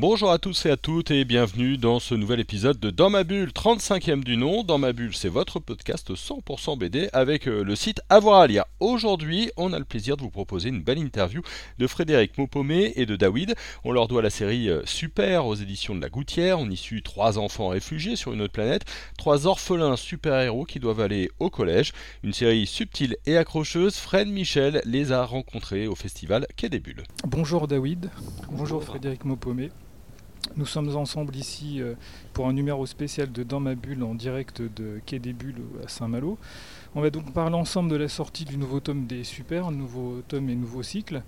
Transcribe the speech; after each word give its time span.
Bonjour 0.00 0.30
à 0.30 0.38
tous 0.38 0.64
et 0.66 0.70
à 0.70 0.76
toutes 0.76 1.10
et 1.10 1.24
bienvenue 1.24 1.76
dans 1.76 1.98
ce 1.98 2.14
nouvel 2.14 2.38
épisode 2.38 2.78
de 2.78 2.90
Dans 2.90 3.10
ma 3.10 3.24
bulle, 3.24 3.48
35e 3.48 4.22
du 4.22 4.36
nom. 4.36 4.62
Dans 4.62 4.78
ma 4.78 4.92
bulle, 4.92 5.12
c'est 5.12 5.28
votre 5.28 5.58
podcast 5.58 6.14
100% 6.14 6.78
BD 6.78 7.08
avec 7.12 7.48
euh, 7.48 7.64
le 7.64 7.74
site 7.74 8.00
Avoir 8.08 8.38
à 8.38 8.46
lire. 8.46 8.64
Aujourd'hui, 8.78 9.50
on 9.56 9.72
a 9.72 9.78
le 9.80 9.84
plaisir 9.84 10.16
de 10.16 10.22
vous 10.22 10.30
proposer 10.30 10.68
une 10.68 10.82
belle 10.82 10.98
interview 10.98 11.42
de 11.80 11.86
Frédéric 11.88 12.38
Maupomé 12.38 12.92
et 12.94 13.06
de 13.06 13.16
David. 13.16 13.56
On 13.82 13.90
leur 13.90 14.06
doit 14.06 14.22
la 14.22 14.30
série 14.30 14.70
euh, 14.70 14.82
Super 14.84 15.46
aux 15.46 15.56
éditions 15.56 15.96
de 15.96 16.00
la 16.00 16.10
Gouttière. 16.10 16.60
On 16.60 16.70
y 16.70 16.76
suit 16.76 17.02
trois 17.02 17.36
enfants 17.36 17.70
réfugiés 17.70 18.14
sur 18.14 18.32
une 18.32 18.40
autre 18.40 18.52
planète, 18.52 18.84
trois 19.16 19.48
orphelins 19.48 19.96
super-héros 19.96 20.64
qui 20.64 20.78
doivent 20.78 21.00
aller 21.00 21.28
au 21.40 21.50
collège. 21.50 21.92
Une 22.22 22.32
série 22.32 22.68
subtile 22.68 23.16
et 23.26 23.36
accrocheuse. 23.36 23.96
Fred 23.96 24.28
Michel 24.28 24.80
les 24.84 25.10
a 25.10 25.24
rencontrés 25.24 25.88
au 25.88 25.96
festival 25.96 26.46
Quai 26.56 26.68
des 26.68 26.78
Bulles. 26.78 27.02
Bonjour 27.26 27.66
David, 27.66 28.12
bonjour, 28.52 28.84
Frédéric 28.84 29.24
Maupomé. 29.24 29.70
Nous 30.56 30.66
sommes 30.66 30.96
ensemble 30.96 31.36
ici 31.36 31.80
euh, 31.80 31.94
pour 32.32 32.48
un 32.48 32.52
numéro 32.52 32.86
spécial 32.86 33.30
de 33.30 33.42
Dans 33.42 33.60
ma 33.60 33.74
bulle 33.74 34.02
en 34.02 34.14
direct 34.14 34.62
de 34.62 35.00
Quai 35.04 35.18
des 35.18 35.32
Bulles 35.32 35.62
à 35.84 35.88
Saint-Malo. 35.88 36.38
On 36.94 37.00
va 37.00 37.10
donc 37.10 37.32
parler 37.32 37.54
ensemble 37.54 37.90
de 37.90 37.96
la 37.96 38.08
sortie 38.08 38.44
du 38.44 38.56
nouveau 38.56 38.80
tome 38.80 39.06
des 39.06 39.24
Super, 39.24 39.70
nouveau 39.70 40.22
tome 40.26 40.48
et 40.48 40.54
nouveau 40.54 40.82
cycle. 40.82 41.22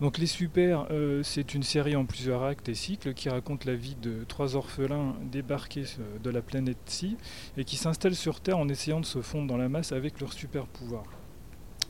Donc 0.00 0.18
les 0.18 0.26
Super, 0.26 0.86
euh, 0.90 1.22
c'est 1.22 1.54
une 1.54 1.62
série 1.62 1.96
en 1.96 2.04
plusieurs 2.04 2.42
actes 2.42 2.68
et 2.68 2.74
cycles 2.74 3.14
qui 3.14 3.28
raconte 3.28 3.64
la 3.64 3.74
vie 3.74 3.96
de 4.00 4.24
trois 4.28 4.54
orphelins 4.54 5.14
débarqués 5.22 5.84
euh, 5.98 6.18
de 6.22 6.30
la 6.30 6.42
planète 6.42 6.78
Si 6.86 7.16
et 7.56 7.64
qui 7.64 7.76
s'installent 7.76 8.14
sur 8.14 8.40
Terre 8.40 8.58
en 8.58 8.68
essayant 8.68 9.00
de 9.00 9.06
se 9.06 9.22
fondre 9.22 9.48
dans 9.48 9.56
la 9.56 9.68
masse 9.68 9.92
avec 9.92 10.20
leurs 10.20 10.32
super 10.32 10.66
pouvoirs. 10.66 11.06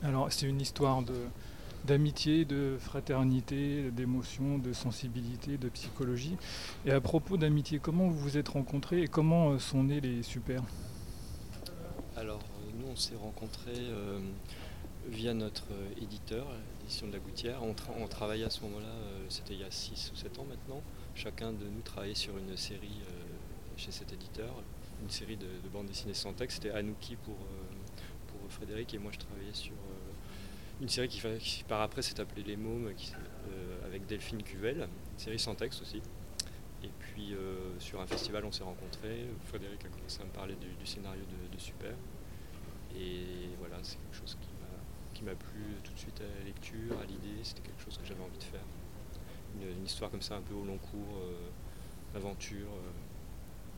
Alors 0.01 0.31
c'est 0.31 0.47
une 0.47 0.61
histoire 0.61 1.01
de, 1.01 1.13
d'amitié, 1.85 2.45
de 2.45 2.77
fraternité, 2.79 3.91
d'émotion, 3.91 4.57
de 4.57 4.73
sensibilité, 4.73 5.57
de 5.57 5.69
psychologie. 5.69 6.37
Et 6.85 6.91
à 6.91 7.01
propos 7.01 7.37
d'amitié, 7.37 7.79
comment 7.79 8.07
vous 8.07 8.19
vous 8.19 8.37
êtes 8.37 8.49
rencontrés 8.49 9.03
et 9.03 9.07
comment 9.07 9.51
euh, 9.51 9.59
sont 9.59 9.83
nés 9.83 10.01
les 10.01 10.23
super 10.23 10.63
Alors, 12.15 12.39
euh, 12.39 12.71
nous, 12.79 12.87
on 12.91 12.95
s'est 12.95 13.15
rencontrés 13.15 13.71
euh, 13.77 14.19
via 15.07 15.33
notre 15.33 15.67
éditeur, 16.01 16.47
l'édition 16.81 17.07
de 17.07 17.13
la 17.13 17.19
Gouttière. 17.19 17.61
On, 17.63 18.07
travaillait 18.07 18.45
à 18.45 18.49
ce 18.49 18.61
moment-là, 18.61 18.93
c'était 19.29 19.53
il 19.53 19.61
y 19.61 19.63
a 19.63 19.71
6 19.71 20.11
ou 20.13 20.15
7 20.15 20.39
ans 20.39 20.45
maintenant. 20.47 20.81
Chacun 21.15 21.51
de 21.51 21.65
nous 21.65 21.81
travaillait 21.83 22.15
sur 22.15 22.37
une 22.37 22.55
série 22.55 22.99
chez 23.75 23.91
cet 23.91 24.13
éditeur, 24.13 24.53
une 25.01 25.09
série 25.09 25.37
de, 25.37 25.47
bandes 25.73 25.87
dessinées 25.87 26.13
sans 26.13 26.33
texte. 26.33 26.61
C'était 26.61 26.75
Anouki 26.75 27.15
pour, 27.15 27.37
pour 28.27 28.51
Frédéric 28.51 28.93
et 28.93 28.99
moi 28.99 29.11
je 29.11 29.19
travaillais 29.19 29.53
sur 29.53 29.73
une 30.81 30.89
série 30.89 31.07
qui, 31.07 31.63
par 31.67 31.81
après 31.81 32.01
s'est 32.01 32.19
appelée 32.19 32.43
Les 32.43 32.55
Mômes 32.55 32.87
euh, 32.87 33.85
avec 33.85 34.05
Delphine 34.05 34.43
Cuvel, 34.43 34.87
série 35.17 35.39
sans 35.39 35.55
texte 35.55 35.81
aussi. 35.81 36.01
Et 36.83 36.89
puis 36.99 37.33
euh, 37.33 37.77
sur 37.79 37.99
un 37.99 38.07
festival 38.07 38.45
on 38.45 38.51
s'est 38.51 38.63
rencontrés, 38.63 39.27
Frédéric 39.45 39.83
a 39.85 39.89
commencé 39.89 40.21
à 40.21 40.25
me 40.25 40.29
parler 40.29 40.55
du, 40.55 40.85
scénario 40.85 41.21
de, 41.51 41.59
Super. 41.59 41.93
Et 42.95 43.49
voilà, 43.59 43.75
c'est 43.83 43.97
quelque 43.97 44.15
chose 44.15 44.37
qui 45.13 45.23
m'a 45.23 45.35
plu 45.35 45.61
tout 45.83 45.91
de 45.91 45.99
suite 45.99 46.21
à 46.21 46.39
la 46.39 46.45
lecture, 46.45 46.97
à 47.01 47.05
l'idée, 47.05 47.43
c'était 47.43 47.61
quelque 47.61 47.83
chose 47.83 47.97
que 47.97 48.05
j'avais 48.05 48.23
envie 48.23 48.37
de 48.37 48.43
faire. 48.43 48.63
Une, 49.59 49.83
histoire 49.85 50.09
comme 50.09 50.21
ça 50.21 50.37
un 50.37 50.41
peu 50.41 50.53
au 50.53 50.63
long 50.63 50.77
cours, 50.77 51.17
euh, 51.21 52.17
aventure. 52.17 52.69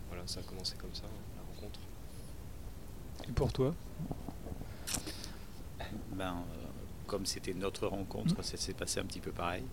voilà, 0.09 0.27
ça 0.27 0.41
a 0.41 0.43
commencé 0.43 0.75
comme 0.77 0.93
ça, 0.93 1.05
la 1.35 1.41
rencontre. 1.55 1.79
Et 3.27 3.31
pour 3.31 3.51
toi? 3.51 3.73
Ben, 6.11 6.43
comme 7.11 7.25
c'était 7.25 7.53
notre 7.53 7.87
rencontre, 7.87 8.39
mm. 8.39 8.43
ça 8.43 8.55
s'est 8.55 8.73
passé 8.73 9.01
un 9.01 9.03
petit 9.03 9.19
peu 9.19 9.31
pareil. 9.31 9.63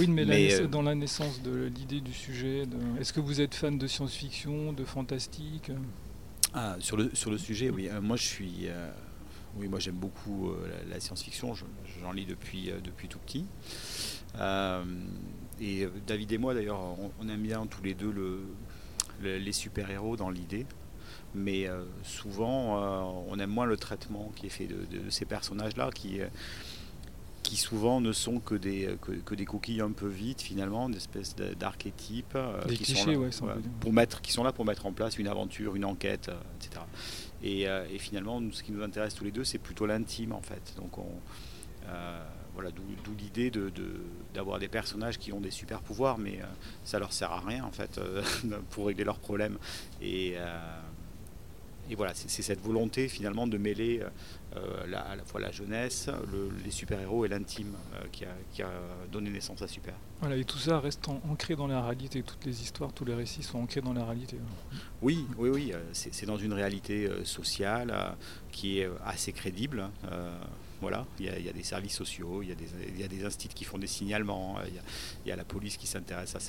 oui, 0.00 0.08
mais, 0.08 0.54
euh, 0.60 0.66
dans 0.66 0.82
la 0.82 0.96
naissance 0.96 1.40
de 1.40 1.66
l'idée 1.66 2.00
du 2.00 2.12
sujet, 2.12 2.64
est-ce 2.98 3.12
que 3.12 3.20
vous 3.20 3.40
êtes 3.40 3.54
fan 3.54 3.78
de 3.78 3.86
science-fiction, 3.86 4.72
de 4.72 4.84
fantastique? 4.84 5.70
Ah, 6.52 6.74
sur, 6.80 6.96
le, 6.96 7.14
sur 7.14 7.30
le 7.30 7.38
sujet, 7.38 7.70
oui. 7.70 7.88
Euh, 7.88 8.00
moi, 8.00 8.16
je 8.16 8.24
suis. 8.24 8.54
Euh, 8.64 8.90
oui, 9.56 9.68
moi 9.68 9.78
j'aime 9.78 9.94
beaucoup 9.94 10.50
la, 10.90 11.00
science-fiction, 11.00 11.54
j'en 12.02 12.12
lis 12.12 12.26
depuis, 12.26 12.70
depuis 12.84 13.08
tout 13.08 13.18
petit. 13.20 13.46
et 15.58 15.88
David 16.06 16.32
et 16.32 16.36
moi 16.36 16.52
d'ailleurs, 16.52 16.80
on, 17.18 17.28
aime 17.30 17.40
bien 17.40 17.64
tous 17.66 17.82
les 17.82 17.94
deux 17.94 18.12
le, 18.12 19.38
les 19.38 19.52
super-héros 19.52 20.16
dans 20.16 20.28
l'idée 20.28 20.66
mais 21.36 21.68
euh, 21.68 21.84
souvent 22.02 22.82
euh, 22.82 23.22
on 23.28 23.38
aime 23.38 23.50
moins 23.50 23.66
le 23.66 23.76
traitement 23.76 24.32
qui 24.34 24.46
est 24.46 24.50
fait 24.50 24.66
de, 24.66 25.10
ces 25.10 25.26
personnages-là, 25.26 25.90
qui, 25.94 26.20
euh, 26.20 26.26
qui 27.42 27.56
souvent 27.56 28.00
ne 28.00 28.12
sont 28.12 28.40
que 28.40 28.54
des, 28.54 28.96
que, 29.24 29.34
des 29.34 29.44
coquilles 29.44 29.82
un 29.82 29.92
peu 29.92 30.08
vides 30.08 30.40
finalement, 30.40 30.88
des 30.88 30.96
espèces 30.96 31.36
d'archétypes 31.36 32.38
qui, 32.68 32.96
sont 32.96 33.46
là, 33.46 33.56
pour 33.80 33.92
mettre, 33.92 34.20
qui 34.22 34.32
sont 34.32 34.42
là 34.42 34.52
pour 34.52 34.64
mettre 34.64 34.86
en 34.86 34.92
place 34.92 35.18
une 35.18 35.28
aventure, 35.28 35.76
une 35.76 35.84
enquête, 35.84 36.30
etc. 36.58 36.84
Et, 37.42 37.62
et, 37.62 37.98
finalement, 37.98 38.42
ce 38.50 38.62
qui 38.62 38.72
nous 38.72 38.82
intéresse 38.82 39.14
tous 39.14 39.24
les 39.24 39.30
deux, 39.30 39.44
c'est 39.44 39.58
plutôt 39.58 39.86
l'intime 39.86 40.32
en 40.32 40.40
fait. 40.40 40.74
Donc 40.76 40.98
on, 40.98 41.06
voilà, 42.54 42.70
d'où 42.70 43.14
l'idée 43.16 43.52
d'avoir 44.34 44.56
de, 44.56 44.62
des 44.62 44.68
personnages 44.68 45.18
qui 45.18 45.32
ont 45.32 45.40
des 45.40 45.50
super 45.52 45.82
pouvoirs, 45.82 46.18
mais 46.18 46.40
ça 46.82 46.98
leur 46.98 47.12
sert 47.12 47.30
à 47.30 47.40
rien 47.40 47.64
en 47.64 47.70
fait 47.70 48.00
pour 48.70 48.86
régler 48.86 49.04
leurs 49.04 49.20
problèmes. 49.20 49.58
Et, 50.00 50.36
et 51.90 51.94
voilà, 51.94 52.12
c'est 52.14 52.42
cette 52.42 52.60
volonté 52.60 53.08
finalement 53.08 53.46
de 53.46 53.58
mêler 53.58 54.02
euh, 54.56 54.84
à 54.94 55.16
la 55.16 55.24
fois 55.24 55.40
la 55.40 55.50
jeunesse, 55.50 56.08
les 56.64 56.70
super-héros 56.70 57.24
et 57.24 57.28
l'intime 57.28 57.74
euh, 57.94 58.06
qui, 58.10 58.62
a, 58.62 58.70
donné 59.12 59.28
naissance 59.30 59.60
à 59.60 59.68
Super. 59.68 59.94
Voilà, 60.20 60.36
et 60.36 60.44
tout 60.44 60.58
ça 60.58 60.80
reste 60.80 61.08
ancré 61.08 61.56
dans 61.56 61.66
la 61.66 61.82
réalité, 61.82 62.22
toutes 62.22 62.44
les 62.44 62.62
histoires, 62.62 62.92
tous 62.92 63.04
les 63.04 63.14
récits 63.14 63.42
sont 63.42 63.58
ancrés 63.58 63.82
dans 63.82 63.92
la 63.92 64.04
réalité. 64.04 64.38
Oui, 65.02 65.26
oui, 65.36 65.50
oui, 65.50 65.72
euh, 65.74 65.80
c'est 65.92 66.26
dans 66.26 66.38
une 66.38 66.52
réalité 66.52 67.10
sociale 67.24 68.16
qui 68.50 68.78
est 68.80 68.88
assez 69.04 69.32
crédible. 69.32 69.90
Voilà, 70.80 71.06
il 71.18 71.24
y, 71.24 71.48
a, 71.48 71.52
des 71.52 71.62
services 71.62 71.94
sociaux, 71.94 72.42
il 72.42 72.50
y 72.50 72.52
a 72.52 72.54
des, 72.54 72.68
il 72.88 73.00
y 73.00 73.02
a 73.02 73.08
des 73.08 73.24
instituts 73.24 73.54
qui 73.54 73.64
font 73.64 73.78
des 73.78 73.86
signalements, 73.86 74.56
il 75.24 75.28
y 75.28 75.32
a, 75.32 75.36
la 75.36 75.44
police 75.44 75.78
qui 75.78 75.86
s'intéresse 75.86 76.34
à, 76.36 76.40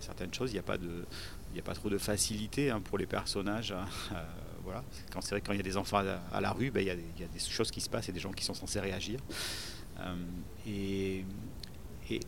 certaines 0.00 0.32
choses. 0.32 0.50
Il 0.50 0.54
n'y 0.54 0.60
a, 0.60 0.62
pas 0.62 0.78
de, 0.78 1.04
il 1.54 1.60
a 1.60 1.62
pas 1.62 1.74
trop 1.74 1.90
de 1.90 1.98
facilité 1.98 2.70
hein, 2.70 2.80
pour 2.80 2.96
les 2.96 3.06
personnages. 3.06 3.72
Hein, 3.72 3.86
Quand 5.12 5.20
c'est 5.20 5.30
vrai 5.30 5.40
quand 5.40 5.52
il 5.52 5.56
y 5.56 5.60
a 5.60 5.64
des 5.64 5.76
enfants 5.76 6.02
à, 6.32 6.40
la 6.40 6.52
rue, 6.52 6.70
ben, 6.70 6.80
il, 6.80 6.86
y 6.86 6.90
a 6.90 6.94
des, 6.94 7.38
choses 7.38 7.70
qui 7.70 7.80
se 7.80 7.88
passent 7.88 8.08
et 8.08 8.12
des 8.12 8.20
gens 8.20 8.32
qui 8.32 8.44
sont 8.44 8.54
censés 8.54 8.80
réagir. 8.80 9.20
Euh, 10.00 10.14
et, 10.66 11.24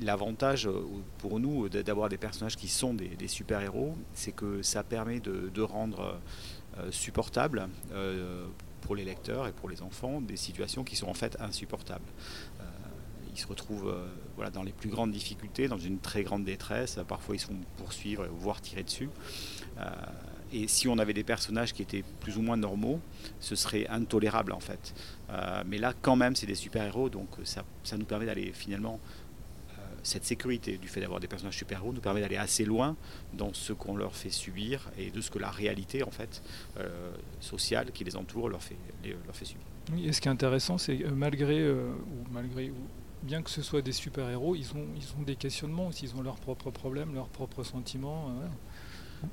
l'avantage 0.01 0.67
euh, 0.67 0.87
pour 1.19 1.39
nous 1.39 1.69
d'avoir 1.69 2.09
des 2.09 2.17
personnages 2.17 2.57
qui 2.57 2.69
sont 2.69 2.95
des, 2.95 3.29
super-héros, 3.29 3.95
c'est 4.15 4.33
que 4.33 4.63
ça 4.63 4.83
permet 4.83 5.21
de, 5.21 5.61
rendre 5.61 6.19
euh, 6.79 6.91
supportable 6.91 7.69
pour 8.81 8.97
les 8.97 9.05
lecteurs 9.05 9.47
et 9.47 9.53
pour 9.53 9.69
les 9.69 9.83
enfants 9.83 10.21
des 10.21 10.37
situations 10.37 10.83
qui 10.83 10.97
sont 10.97 11.09
en 11.09 11.15
fait 11.15 11.37
insupportables. 11.41 12.07
ils 13.35 13.39
se 13.39 13.47
retrouvent 13.47 13.95
dans 14.55 14.63
les 14.63 14.73
plus 14.73 14.89
grandes 14.89 15.13
difficultés, 15.13 15.69
dans 15.69 15.79
une 15.79 15.99
très 15.99 16.23
grande 16.23 16.45
détresse. 16.45 16.99
Parfois, 17.07 17.35
ils 17.35 17.41
se 17.41 17.47
font 17.47 17.61
poursuivre, 17.77 18.27
voire 18.29 18.63
tirer 18.63 18.83
dessus. 18.83 19.11
Et 20.53 20.69
si 20.69 20.89
on 20.89 20.99
avait 20.99 21.13
des 21.13 21.25
personnages 21.25 21.73
qui 21.73 21.83
étaient 21.83 22.05
plus 22.21 22.37
ou 22.37 22.43
moins 22.43 22.57
normaux, 22.57 23.01
ce 23.41 23.57
serait 23.57 23.87
intolérable 23.89 24.53
en 24.53 24.61
fait. 24.61 24.95
Euh, 25.31 25.63
mais 25.67 25.79
là, 25.79 25.93
quand 26.01 26.17
même, 26.17 26.37
c'est 26.37 26.47
des 26.47 26.55
super-héros, 26.55 27.09
donc 27.09 27.29
ça, 27.45 27.65
ça, 27.83 27.97
nous 27.97 28.05
permet 28.05 28.27
d'aller 28.27 28.53
finalement. 28.53 29.01
Euh, 29.71 29.83
cette 30.03 30.25
sécurité 30.25 30.79
du 30.79 30.87
fait 30.87 31.01
d'avoir 31.01 31.19
des 31.19 31.27
personnages 31.27 31.57
super-héros 31.57 31.93
nous 31.93 32.01
permet 32.01 32.21
d'aller 32.21 32.37
assez 32.37 32.65
loin 32.65 32.97
dans 33.35 33.53
ce 33.53 33.73
qu'on 33.73 33.97
leur 33.97 34.15
fait 34.15 34.31
subir 34.31 34.89
et 34.97 35.11
de 35.11 35.21
ce 35.21 35.33
que 35.33 35.41
la 35.41 35.51
réalité 35.51 36.05
en 36.05 36.13
fait 36.13 36.43
euh, 36.79 37.11
sociale 37.41 37.91
qui 37.93 38.05
les 38.05 38.15
entoure 38.15 38.49
leur 38.49 38.63
fait, 38.63 38.77
leur 39.05 39.35
fait 39.35 39.47
subir. 39.47 39.67
Oui, 39.93 40.07
et 40.07 40.13
ce 40.13 40.21
qui 40.21 40.29
est 40.29 40.31
intéressant, 40.31 40.79
c'est 40.79 40.99
malgré, 41.11 41.69
ou 41.69 42.25
malgré 42.31 42.73
bien 43.23 43.43
que 43.43 43.51
ce 43.51 43.63
soit 43.63 43.83
des 43.83 43.93
super-héros, 43.93 44.55
ils 44.55 44.73
ont, 44.75 44.87
ils 44.97 45.21
ont 45.21 45.23
des 45.23 45.35
questionnements 45.35 45.89
aussi, 45.89 46.05
ils 46.05 46.15
ont 46.17 46.23
leurs 46.23 46.39
propres 46.39 46.71
problèmes, 46.71 47.13
leurs 47.15 47.29
propres 47.29 47.65
sentiments. 47.65 48.31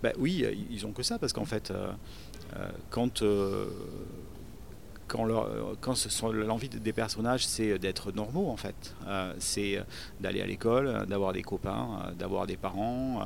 Ben 0.01 0.13
oui, 0.17 0.45
ils 0.69 0.85
ont 0.85 0.91
que 0.91 1.03
ça, 1.03 1.19
parce 1.19 1.33
qu'en 1.33 1.45
fait, 1.45 1.71
euh, 1.71 1.91
euh, 2.55 2.69
quand, 2.89 3.21
euh, 3.21 3.67
quand, 5.07 5.25
l'envie 6.31 6.69
des 6.69 6.93
personnages, 6.93 7.45
c'est 7.45 7.77
d'être 7.77 8.11
normaux, 8.11 8.49
en 8.49 8.57
fait. 8.57 8.95
c'est 9.39 9.79
d'aller 10.19 10.41
à 10.41 10.45
l'école, 10.47 11.05
d'avoir 11.07 11.33
des 11.33 11.43
copains, 11.43 12.11
d'avoir 12.17 12.47
des 12.47 12.57
parents. 12.57 13.21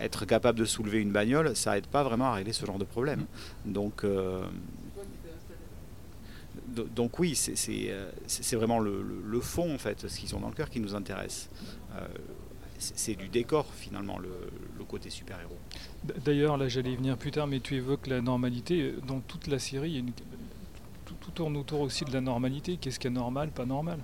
être 0.00 0.24
capable 0.24 0.58
de 0.58 0.64
soulever 0.64 1.00
une 1.02 1.12
bagnole, 1.12 1.54
ça 1.54 1.76
aide 1.76 1.86
pas 1.86 2.02
vraiment 2.02 2.26
à 2.26 2.34
régler 2.34 2.52
ce 2.54 2.64
genre 2.64 2.78
de 2.78 2.84
problème. 2.84 3.26
Donc, 3.66 4.04
do- 6.68 6.88
donc 6.94 7.18
oui, 7.18 7.34
c'est- 7.34 7.54
vraiment 8.56 8.78
le, 8.78 9.02
le- 9.02 9.22
le 9.26 9.40
fond 9.40 9.74
en 9.74 9.78
fait, 9.78 10.08
ce 10.08 10.18
qu'ils 10.18 10.34
ont 10.34 10.40
dans 10.40 10.48
le 10.48 10.54
cœur 10.54 10.70
qui 10.70 10.80
nous 10.80 10.94
intéresse. 10.94 11.50
C'est 12.94 13.14
du 13.14 13.28
décor 13.28 13.66
finalement 13.74 14.18
le, 14.18 14.28
le 14.78 14.84
côté 14.84 15.10
super-héros. 15.10 15.56
D'ailleurs, 16.24 16.56
là 16.56 16.68
j'allais 16.68 16.92
y 16.92 16.96
venir 16.96 17.16
plus 17.16 17.30
tard, 17.30 17.46
mais 17.46 17.60
tu 17.60 17.74
évoques 17.76 18.06
la 18.06 18.20
normalité. 18.20 18.94
Dans 19.06 19.20
toute 19.20 19.46
la 19.46 19.58
série, 19.58 19.90
il 19.90 19.94
y 19.94 19.96
a 19.96 20.00
une- 20.00 20.12
tout, 21.06 21.14
tout 21.20 21.30
tourne 21.30 21.56
autour 21.56 21.80
aussi 21.80 22.04
de 22.04 22.12
la 22.12 22.20
normalité. 22.20 22.76
Qu'est-ce 22.80 22.98
qui 22.98 23.06
est 23.06 23.10
normal, 23.10 23.50
pas 23.50 23.64
normal? 23.66 23.98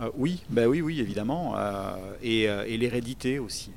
Euh, 0.00 0.10
oui, 0.16 0.42
bah 0.48 0.66
oui, 0.66 0.80
oui, 0.80 1.00
évidemment. 1.00 1.54
euh, 1.56 2.14
et 2.22 2.48
euh, 2.48 2.64
et 2.66 2.76
l'hérédité 2.78 3.38
aussi. 3.38 3.70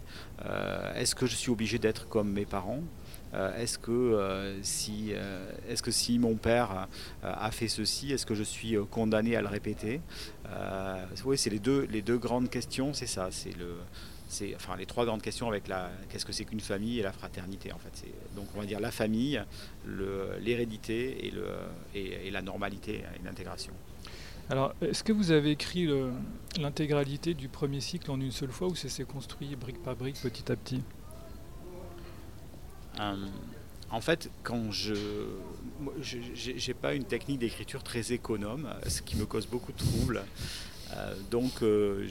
Euh, 0.45 0.93
est-ce 0.95 1.15
que 1.15 1.25
je 1.25 1.35
suis 1.35 1.51
obligé 1.51 1.79
d'être 1.79 2.07
comme 2.07 2.31
mes 2.31 2.45
parents? 2.45 2.79
Est-ce 3.33 3.79
que, 3.79 3.91
euh, 3.91 4.61
si, 4.61 5.09
euh, 5.11 5.51
est-ce 5.67 5.81
que 5.81 5.91
si 5.91 6.19
mon 6.19 6.35
père 6.35 6.87
euh, 7.23 7.33
a 7.35 7.49
fait 7.51 7.67
ceci, 7.67 8.11
est-ce 8.11 8.25
que 8.25 8.35
je 8.35 8.43
suis 8.43 8.75
euh, 8.75 8.83
condamné 8.83 9.35
à 9.35 9.41
le 9.41 9.47
répéter 9.47 10.01
Euh, 10.47 11.05
c'est 11.35 11.49
les 11.49 11.59
deux, 11.59 11.87
les 11.89 12.03
deux 12.03 12.17
grandes 12.17 12.49
questions, 12.49 12.93
c'est 12.93 13.07
ça. 13.07 13.29
C'est 13.31 13.57
le, 13.57 13.75
c'est, 14.27 14.53
enfin, 14.55 14.75
les 14.77 14.85
trois 14.85 15.05
grandes 15.05 15.21
questions 15.21 15.47
avec 15.47 15.63
qu'est-ce 16.09 16.25
que 16.25 16.31
c'est 16.31 16.45
qu'une 16.45 16.59
famille 16.59 16.99
et 16.99 17.03
la 17.03 17.11
fraternité 17.11 17.71
en 17.71 17.79
fait. 17.79 17.89
C'est, 17.93 18.35
donc 18.35 18.45
on 18.55 18.59
va 18.59 18.65
dire 18.65 18.79
la 18.79 18.91
famille, 18.91 19.41
le, 19.85 20.37
l'hérédité 20.39 21.25
et, 21.25 22.27
et, 22.27 22.31
la 22.31 22.41
normalité 22.41 23.03
et 23.19 23.25
l'intégration. 23.25 23.73
Alors, 24.49 24.73
est-ce 24.81 25.03
que 25.03 25.13
vous 25.13 25.31
avez 25.31 25.51
écrit 25.51 25.87
l'intégralité 26.59 27.33
du 27.33 27.47
premier 27.47 27.79
cycle 27.79 28.11
en 28.11 28.19
une 28.19 28.31
seule 28.31 28.51
fois 28.51 28.67
ou 28.67 28.75
ça 28.75 28.89
s'est 28.89 29.05
construit 29.05 29.55
brique 29.55 29.81
par 29.81 29.95
brique, 29.95 30.19
petit 30.21 30.51
à 30.51 30.55
petit? 30.55 30.81
Euh, 30.81 31.02
en 33.89 34.01
fait, 34.01 34.29
quand 34.43 34.71
je, 34.71 34.93
j'ai 36.01 36.73
pas 36.73 36.93
une 36.93 37.03
technique 37.05 37.39
d'écriture 37.39 37.83
très 37.83 38.11
économe, 38.11 38.67
euh, 38.67 38.89
ce 38.89 39.01
qui 39.01 39.15
me 39.15 39.25
cause 39.25 39.45
beaucoup 39.47 39.71
de 39.71 39.77
troubles. 39.77 40.23
Euh, 40.95 41.15
donc, 41.31 41.63
euh, 41.63 42.07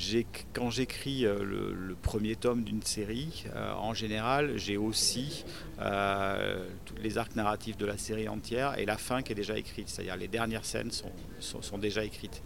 quand 0.52 0.70
j'écris 0.70 1.24
euh, 1.24 1.44
le, 1.44 1.94
premier 1.94 2.34
tome 2.34 2.64
d'une 2.64 2.82
série, 2.82 3.44
euh, 3.54 3.72
en 3.74 3.94
général, 3.94 4.56
j'ai 4.56 4.76
aussi 4.76 5.44
euh, 5.80 6.66
tous 6.84 6.96
les 7.00 7.16
arcs 7.16 7.36
narratifs 7.36 7.76
de 7.76 7.86
la 7.86 7.96
série 7.96 8.28
entière 8.28 8.76
et 8.78 8.84
la 8.84 8.96
fin 8.96 9.22
qui 9.22 9.30
est 9.32 9.36
déjà 9.36 9.56
écrite, 9.56 9.88
c'est-à-dire 9.88 10.16
les 10.16 10.26
dernières 10.26 10.64
scènes 10.64 10.90
sont- 10.90 11.62
sont 11.62 11.78
déjà 11.78 12.04
écrites. 12.04 12.42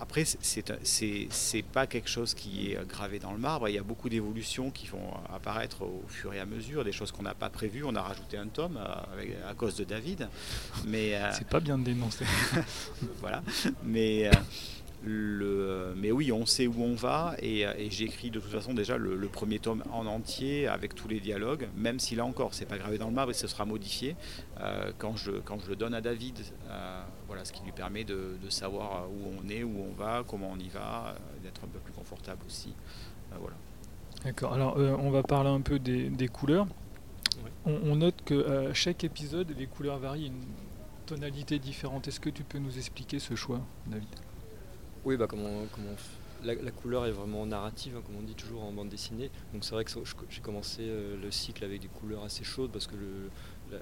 Après, 0.00 0.24
c'est- 0.24 1.62
pas 1.72 1.86
quelque 1.86 2.08
chose 2.08 2.34
qui 2.34 2.72
est 2.72 2.76
euh, 2.76 2.84
gravé 2.84 3.18
dans 3.18 3.32
le 3.32 3.38
marbre. 3.38 3.68
Il 3.68 3.74
y 3.74 3.78
a 3.78 3.82
beaucoup 3.82 4.08
d'évolutions 4.08 4.70
qui 4.70 4.86
vont 4.88 5.10
apparaître 5.32 5.82
au 5.82 6.02
fur 6.08 6.32
et 6.34 6.40
à 6.40 6.46
mesure, 6.46 6.84
des 6.84 6.92
choses 6.92 7.12
qu'on 7.12 7.22
n'a 7.22 7.34
pas 7.34 7.48
prévues. 7.48 7.84
On 7.84 7.94
a 7.94 8.02
rajouté 8.02 8.36
un 8.36 8.48
tome 8.48 8.76
euh, 8.76 9.12
avec- 9.12 9.36
à 9.48 9.54
cause 9.54 9.76
de 9.76 9.84
David, 9.84 10.28
mais 10.86 11.14
euh, 11.14 11.30
C'est 11.32 11.46
pas 11.48 11.60
bien 11.60 11.78
de 11.78 11.84
dénoncer. 11.84 12.24
voilà. 13.20 13.42
Mais, 13.84 14.26
euh, 14.26 14.32
le, 15.04 15.94
mais 15.96 16.10
oui, 16.10 16.32
on 16.32 16.46
sait 16.46 16.66
où 16.66 16.82
on 16.82 16.94
va 16.94 17.34
et, 17.40 17.66
euh, 17.66 17.72
et 17.76 17.90
j'écris 17.90 18.30
de 18.30 18.40
toute 18.40 18.50
façon 18.50 18.74
déjà 18.74 18.96
le, 18.96 19.16
le 19.16 19.28
premier 19.28 19.58
tome 19.58 19.82
en 19.92 20.06
entier 20.06 20.66
avec 20.66 20.94
tous 20.94 21.08
les 21.08 21.20
dialogues, 21.20 21.68
même 21.76 21.98
si 22.00 22.14
là 22.14 22.24
encore 22.24 22.54
c'est 22.54 22.66
pas 22.66 22.78
gravé 22.78 22.98
dans 22.98 23.08
le 23.08 23.14
marbre 23.14 23.30
et 23.30 23.34
ce 23.34 23.46
sera 23.46 23.64
modifié 23.64 24.16
euh, 24.60 24.92
quand, 24.98 25.16
je, 25.16 25.32
quand 25.32 25.58
je 25.62 25.68
le 25.68 25.76
donne 25.76 25.94
à 25.94 26.00
David. 26.00 26.38
euh, 26.70 27.02
voilà, 27.26 27.44
ce 27.44 27.52
qui 27.52 27.62
lui 27.64 27.72
permet 27.72 28.04
de, 28.04 28.36
de 28.42 28.50
savoir 28.50 29.06
où 29.10 29.32
on 29.40 29.48
est, 29.48 29.62
où 29.62 29.74
on 29.90 29.92
va, 29.94 30.24
comment 30.26 30.50
on 30.52 30.58
y 30.58 30.68
va, 30.68 31.08
euh, 31.08 31.42
d'être 31.42 31.64
un 31.64 31.68
peu 31.68 31.78
plus 31.78 31.92
confortable 31.92 32.42
aussi. 32.46 32.72
Euh, 33.32 33.36
voilà. 33.40 33.56
D'accord. 34.24 34.52
Alors, 34.52 34.78
euh, 34.78 34.96
on 34.98 35.10
va 35.10 35.22
parler 35.22 35.50
un 35.50 35.60
peu 35.60 35.78
des, 35.78 36.08
des 36.10 36.28
couleurs. 36.28 36.66
Ouais. 37.42 37.50
On, 37.66 37.92
on 37.92 37.96
note 37.96 38.22
que 38.24 38.70
chaque 38.72 39.04
épisode, 39.04 39.54
les 39.58 39.66
couleurs 39.66 39.98
varient 39.98 40.28
une 40.28 40.44
tonalité 41.06 41.58
différente. 41.58 42.08
Est-ce 42.08 42.20
que 42.20 42.30
tu 42.30 42.44
peux 42.44 42.58
nous 42.58 42.76
expliquer 42.78 43.18
ce 43.18 43.34
choix, 43.34 43.60
David? 43.86 44.08
Oui, 45.04 45.18
bah 45.18 45.26
comment 45.28 45.50
on 45.50 45.66
la, 46.44 46.70
couleur 46.70 47.06
est 47.06 47.10
vraiment 47.10 47.46
narrative, 47.46 47.96
hein, 47.96 48.02
comme 48.06 48.16
on 48.16 48.22
dit 48.22 48.34
toujours 48.34 48.64
en 48.64 48.72
bande 48.72 48.88
dessinée. 48.88 49.30
Donc 49.52 49.64
c'est 49.64 49.74
vrai 49.74 49.84
que 49.84 49.90
j'ai 50.30 50.40
commencé 50.40 50.82
euh, 50.82 51.16
le 51.20 51.30
cycle 51.30 51.64
avec 51.64 51.80
des 51.80 51.88
couleurs 51.88 52.22
assez 52.24 52.44
chaudes 52.44 52.70
parce 52.70 52.86
que 52.86 52.94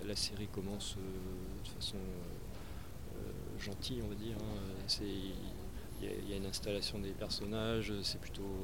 la, 0.07 0.17
série 0.17 0.49
commence 0.49 0.97
euh, 0.97 1.65
de 1.65 1.69
façon 1.69 1.97
euh, 1.97 3.61
gentille, 3.61 4.01
on 4.05 4.09
va 4.09 4.15
dire. 4.15 4.37
hein. 4.37 5.01
Il 6.03 6.09
y, 6.31 6.35
a- 6.35 6.37
une 6.37 6.47
installation 6.47 6.99
des 6.99 7.11
personnages, 7.11 7.93
c'est 8.03 8.21
plutôt. 8.21 8.57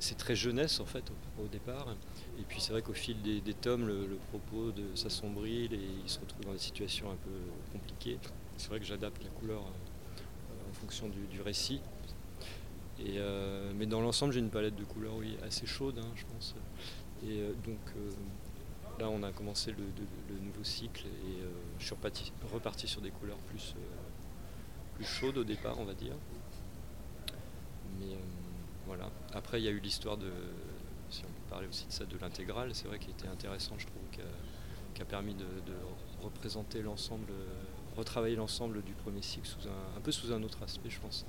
c'est 0.00 0.18
très 0.18 0.34
jeunesse 0.34 0.80
en 0.80 0.86
fait 0.86 1.04
au, 1.40 1.46
départ. 1.46 1.94
Et 2.40 2.42
puis 2.42 2.60
c'est 2.60 2.72
vrai 2.72 2.82
qu'au 2.82 2.94
fil 2.94 3.22
des, 3.22 3.54
tomes, 3.54 3.86
le, 3.86 4.18
propos 4.30 4.72
de 4.72 4.82
et 4.82 5.80
il 6.04 6.10
se 6.10 6.18
retrouve 6.18 6.44
dans 6.44 6.52
des 6.52 6.58
situations 6.58 7.10
un 7.10 7.16
peu 7.16 7.30
compliquées. 7.72 8.18
C'est 8.56 8.68
vrai 8.70 8.80
que 8.80 8.86
j'adapte 8.86 9.22
la 9.22 9.30
couleur 9.30 9.62
fonction 10.86 11.08
du, 11.08 11.42
récit. 11.42 11.80
Et, 13.00 13.16
euh, 13.18 13.72
mais 13.74 13.86
dans 13.86 14.00
l'ensemble, 14.00 14.32
j'ai 14.32 14.38
une 14.38 14.50
palette 14.50 14.76
de 14.76 14.84
couleurs 14.84 15.16
oui, 15.16 15.36
assez 15.44 15.66
chaude, 15.66 15.98
hein, 15.98 16.12
je 16.14 16.24
pense. 16.32 16.54
Et 17.24 17.40
euh, 17.40 17.52
donc 17.64 17.80
euh, 17.96 18.10
là, 19.00 19.08
on 19.10 19.22
a 19.24 19.32
commencé 19.32 19.72
le, 19.72 19.84
nouveau 20.40 20.62
cycle 20.62 21.06
et 21.06 21.42
je 21.80 21.84
suis 21.84 21.94
reparti, 22.52 22.86
sur 22.86 23.00
des 23.00 23.10
couleurs 23.10 23.38
plus, 23.48 23.74
chaudes 25.02 25.38
au 25.38 25.44
départ, 25.44 25.76
on 25.80 25.84
va 25.84 25.94
dire. 25.94 26.14
Mais 27.98 28.16
voilà. 28.86 29.10
Après, 29.34 29.60
il 29.60 29.64
y 29.64 29.68
a 29.68 29.72
eu 29.72 29.80
l'histoire 29.80 30.16
de, 30.16 30.30
si 31.10 31.22
on 31.24 31.26
peut 31.26 31.50
parler 31.50 31.66
aussi 31.66 31.86
de 31.86 31.92
ça, 31.92 32.04
de 32.04 32.16
l'intégrale. 32.18 32.70
C'est 32.74 32.86
vrai 32.86 33.00
qu'il 33.00 33.10
était 33.10 33.28
intéressant, 33.28 33.74
je 33.76 33.86
trouve, 33.86 34.02
qui 34.94 35.02
a, 35.02 35.04
permis 35.04 35.34
de, 35.34 35.44
représenter 36.22 36.80
l'ensemble, 36.80 37.32
retravailler 37.96 38.36
l'ensemble 38.36 38.82
du 38.82 38.92
premier 38.92 39.22
cycle 39.22 39.46
sous 39.46 39.68
un, 39.68 39.96
un 39.96 40.00
peu 40.00 40.12
sous 40.12 40.32
un 40.32 40.42
autre 40.42 40.62
aspect, 40.62 40.90
je 40.90 41.00
pense. 41.00 41.24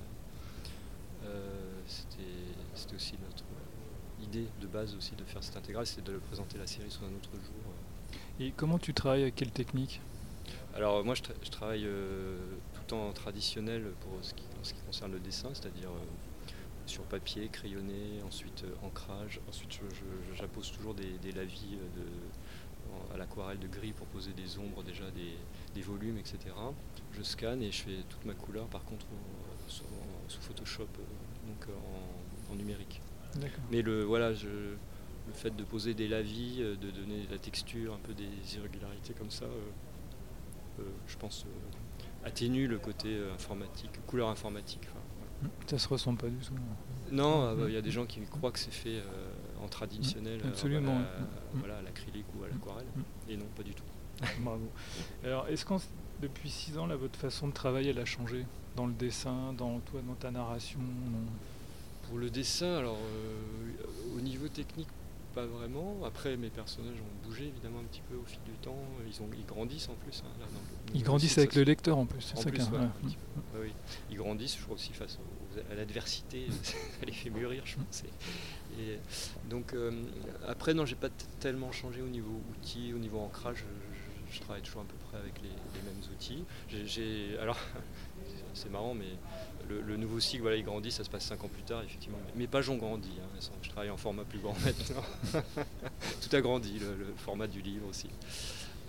Euh, 1.25 1.81
C'était 1.87 2.23
c'était 2.75 2.95
aussi 2.95 3.13
notre 3.25 3.43
euh, 3.43 4.23
idée 4.23 4.47
de 4.61 4.67
base 4.67 4.95
aussi 4.95 5.15
de 5.15 5.23
faire 5.23 5.43
cette 5.43 5.57
intégrale, 5.57 5.87
c'est 5.87 6.03
de 6.03 6.17
présenter 6.17 6.57
la 6.57 6.67
série 6.67 6.91
sous 6.91 7.03
un 7.03 7.13
autre 7.15 7.31
jour. 7.31 7.63
euh. 7.65 8.43
Et 8.43 8.51
comment 8.51 8.77
tu 8.77 8.93
travailles 8.93 9.23
avec 9.23 9.35
quelle 9.35 9.51
technique? 9.51 9.99
Alors 10.75 11.03
moi 11.03 11.15
je, 11.15 11.23
tra- 11.23 11.35
je 11.43 11.49
travaille 11.49 11.85
euh, 11.85 12.37
tout 12.75 12.93
en 12.95 13.11
traditionnel 13.13 13.91
pour 14.01 14.11
ce 14.21 14.33
qui, 14.33 14.43
en 14.61 14.63
ce 14.63 14.73
qui 14.73 14.81
concerne 14.81 15.11
le 15.11 15.19
dessin, 15.19 15.49
c'est-à-dire 15.53 15.89
euh, 15.89 16.51
sur 16.85 17.03
papier, 17.03 17.49
crayonné, 17.49 18.21
ensuite 18.25 18.63
euh, 18.63 18.85
ancrage, 18.85 19.39
ensuite 19.49 19.79
j'appose 20.35 20.71
toujours 20.71 20.93
des, 20.93 21.17
des 21.23 21.31
lavis 21.31 21.77
de, 21.95 22.05
à 23.13 23.17
l'aquarelle 23.17 23.59
de 23.59 23.67
gris 23.67 23.93
pour 23.93 24.07
poser 24.07 24.31
des 24.33 24.57
ombres, 24.59 24.83
déjà 24.83 25.09
des, 25.11 25.33
des 25.75 25.81
volumes, 25.81 26.17
etc. 26.17 26.37
Je 27.13 27.23
scanne 27.23 27.61
et 27.63 27.71
je 27.71 27.81
fais 27.83 27.97
toute 28.09 28.25
ma 28.25 28.33
couleur 28.33 28.67
par 28.67 28.83
contre 28.85 29.05
au- 29.07 29.69
sous, 29.69 29.83
en- 29.85 30.29
sous 30.29 30.41
Photoshop, 30.41 30.83
euh, 30.83 31.47
donc 31.47 31.67
euh, 31.69 31.73
en- 32.49 32.53
en 32.53 32.55
numérique. 32.55 33.01
Mais 33.71 33.81
le, 33.81 34.03
voilà, 34.03 34.33
je, 34.33 34.47
le 34.47 35.33
fait 35.33 35.55
de 35.55 35.63
poser 35.63 35.93
des 35.93 36.07
lavis, 36.07 36.57
euh, 36.61 36.75
de 36.75 36.89
donner 36.91 37.25
de 37.25 37.31
la 37.31 37.37
texture, 37.39 37.93
un 37.93 37.99
peu 37.99 38.13
des 38.13 38.29
irrégularités 38.55 39.13
comme 39.13 39.31
ça, 39.31 39.45
euh, 39.45 40.79
euh, 40.79 40.83
je 41.07 41.17
pense 41.17 41.45
euh, 41.45 42.25
atténue 42.27 42.67
le 42.67 42.77
côté 42.79 43.17
informatique, 43.33 43.91
couleur 44.05 44.29
informatique. 44.29 44.81
voilà. 45.41 45.53
Ça 45.67 45.77
se 45.77 45.87
ressent 45.87 46.15
pas 46.15 46.27
du 46.29 46.37
tout. 46.37 46.53
Non, 47.11 47.47
ah 47.49 47.55
bah, 47.55 47.65
il 47.67 47.73
y 47.73 47.77
a 47.77 47.81
des 47.81 47.91
gens 47.91 48.05
qui 48.05 48.19
croient 48.21 48.51
que 48.51 48.59
c'est 48.59 48.71
fait 48.73 48.97
en 49.63 49.67
traditionnel, 49.67 50.39
euh, 50.43 50.49
Absolument, 50.49 50.97
à, 50.97 50.99
ouais. 51.01 51.27
voilà, 51.55 51.77
à 51.77 51.81
l'acrylique 51.81 52.25
ou 52.39 52.43
à 52.43 52.47
l'aquarelle, 52.47 52.85
Mm. 52.95 53.01
et 53.31 53.37
non, 53.37 53.45
pas 53.55 53.63
du 53.63 53.73
tout. 53.73 53.83
Bravo. 54.41 54.67
Alors, 55.23 55.47
est-ce 55.47 55.65
qu'en 55.65 55.79
depuis 56.21 56.49
six 56.49 56.77
ans, 56.77 56.87
là, 56.87 56.95
votre 56.95 57.17
façon 57.19 57.47
de 57.47 57.53
travailler, 57.53 57.91
elle 57.91 57.99
a 57.99 58.05
changé? 58.05 58.45
Dans 58.75 58.87
le 58.87 58.93
dessin, 58.93 59.53
dans 59.57 59.79
toi, 59.79 60.01
dans 60.07 60.13
ta 60.15 60.29
narration 60.31 60.79
Pour 62.07 62.17
le 62.19 62.29
dessin, 62.29 62.77
alors 62.77 62.97
euh, 62.97 64.17
au 64.17 64.21
niveau 64.21 64.47
technique, 64.47 64.87
pas 65.35 65.45
vraiment. 65.45 65.97
Après, 66.05 66.37
mes 66.37 66.49
personnages 66.49 66.95
ont 67.01 67.27
bougé 67.27 67.45
évidemment 67.47 67.79
un 67.79 67.83
petit 67.83 68.01
peu 68.09 68.15
au 68.15 68.23
fil 68.25 68.39
du 68.45 68.53
temps. 68.53 68.77
Ils, 69.07 69.21
ont, 69.21 69.27
ils 69.37 69.45
grandissent 69.45 69.89
en 69.89 69.95
plus. 69.95 70.23
hein, 70.25 70.29
là, 70.39 70.45
Ils 70.95 71.03
grandissent 71.03 71.37
avec 71.37 71.53
le 71.55 71.63
lecteur 71.63 71.97
en 71.97 72.05
plus. 72.05 72.21
C'est 72.21 72.37
ça 72.37 72.49
plus, 72.49 72.59
ouais, 72.63 72.77
ouais. 72.77 72.79
Ouais, 73.53 73.61
oui. 73.63 73.71
Ils 74.09 74.17
grandissent, 74.17 74.57
je 74.57 74.63
crois 74.63 74.75
aussi 74.75 74.93
face 74.93 75.17
au- 75.19 75.71
à 75.71 75.75
l'adversité, 75.75 76.47
ça 76.63 76.75
les 77.05 77.11
fait 77.11 77.29
mûrir, 77.29 77.63
je 77.65 77.75
pense. 77.75 78.03
Et, 78.79 78.99
donc 79.49 79.73
euh, 79.73 79.91
après, 80.47 80.73
non, 80.73 80.85
j'ai 80.85 80.95
pas 80.95 81.09
tellement 81.39 81.71
changé 81.71 82.01
au 82.01 82.07
niveau 82.07 82.41
outils, 82.51 82.93
au 82.93 82.97
niveau 82.97 83.19
ancrage. 83.19 83.63
Je, 84.31 84.41
travaille 84.41 84.61
toujours 84.61 84.81
à 84.81 84.85
peu 84.85 84.95
près 85.09 85.17
avec 85.17 85.33
les, 85.41 85.49
mêmes 85.49 86.01
outils. 86.13 86.43
Alors, 87.41 87.57
c'est 88.53 88.69
marrant, 88.69 88.93
mais 88.93 89.07
le, 89.67 89.97
nouveau 89.97 90.19
cycle, 90.19 90.41
voilà, 90.41 90.57
il 90.57 90.63
grandit, 90.63 90.91
ça 90.91 91.03
se 91.03 91.09
passe 91.09 91.25
5 91.25 91.43
ans 91.43 91.47
plus 91.47 91.63
tard, 91.63 91.81
effectivement. 91.83 92.19
Mes, 92.35 92.47
pages 92.47 92.69
ont 92.69 92.77
grandi. 92.77 93.11
hein, 93.19 93.39
je 93.61 93.69
travaille 93.69 93.89
en 93.89 93.97
format 93.97 94.25
plus 94.25 94.39
grand 94.39 94.55
maintenant. 94.65 95.03
Tout 96.21 96.35
a 96.35 96.41
grandi, 96.41 96.79
le, 96.79 97.13
format 97.17 97.47
du 97.47 97.61
livre 97.61 97.87
aussi. 97.87 98.09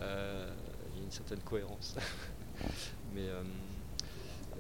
Euh, 0.01 0.53
il 0.93 0.99
y 0.99 1.01
a 1.01 1.05
une 1.05 1.11
certaine 1.11 1.41
cohérence. 1.41 1.95
Mais 3.15 3.29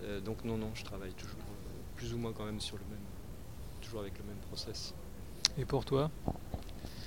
euh, 0.05 0.21
donc 0.21 0.45
non, 0.45 0.57
non, 0.57 0.71
je 0.75 0.85
travaille 0.85 1.13
toujours 1.13 1.39
plus 1.97 2.15
ou 2.15 2.19
moins 2.19 2.33
quand 2.33 2.45
même 2.45 2.61
sur 2.61 2.77
le 2.77 2.85
même, 2.85 3.05
toujours 3.81 4.01
avec 4.01 4.17
le 4.19 4.25
même 4.25 4.39
process. 4.49 4.95
Et 5.59 5.65
pour 5.65 5.85
toi 5.85 6.11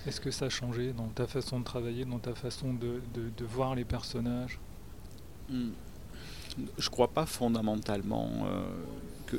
Est-ce 0.06 0.20
que 0.20 0.32
ça 0.32 0.46
a 0.46 0.50
changé 0.50 0.94
dans 0.94 1.08
ta 1.08 1.26
façon 1.28 1.60
de 1.60 1.66
travailler, 1.66 2.06
dans 2.06 2.20
ta 2.20 2.36
façon 2.36 2.74
de, 2.74 3.02
de- 3.14 3.46
voir 3.46 3.76
les 3.76 3.86
personnages? 3.86 4.60
Hmm. 5.50 5.72
Je 6.78 6.90
crois 6.90 7.08
pas 7.08 7.26
fondamentalement 7.26 8.30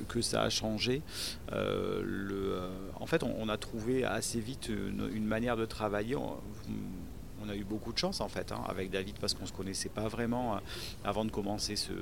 que, 0.08 0.22
ça 0.22 0.42
a 0.42 0.48
changé. 0.48 1.02
le, 1.50 2.70
en 2.98 3.06
fait, 3.06 3.22
on, 3.22 3.48
a 3.50 3.58
trouvé 3.58 4.04
assez 4.04 4.40
vite 4.40 4.70
une, 4.70 5.26
manière 5.26 5.58
de 5.58 5.66
travailler 5.66 6.16
a 7.48 7.56
eu 7.56 7.64
beaucoup 7.64 7.92
de 7.92 7.98
chance 7.98 8.20
en 8.20 8.28
fait 8.28 8.52
hein, 8.52 8.62
avec 8.68 8.90
David 8.90 9.18
parce 9.18 9.34
qu'on 9.34 9.46
se 9.46 9.52
connaissait 9.52 9.88
pas 9.88 10.08
vraiment 10.08 10.54
euh, 10.54 10.58
avant 11.04 11.24
de 11.24 11.30
commencer 11.30 11.76
ce, 11.76 11.92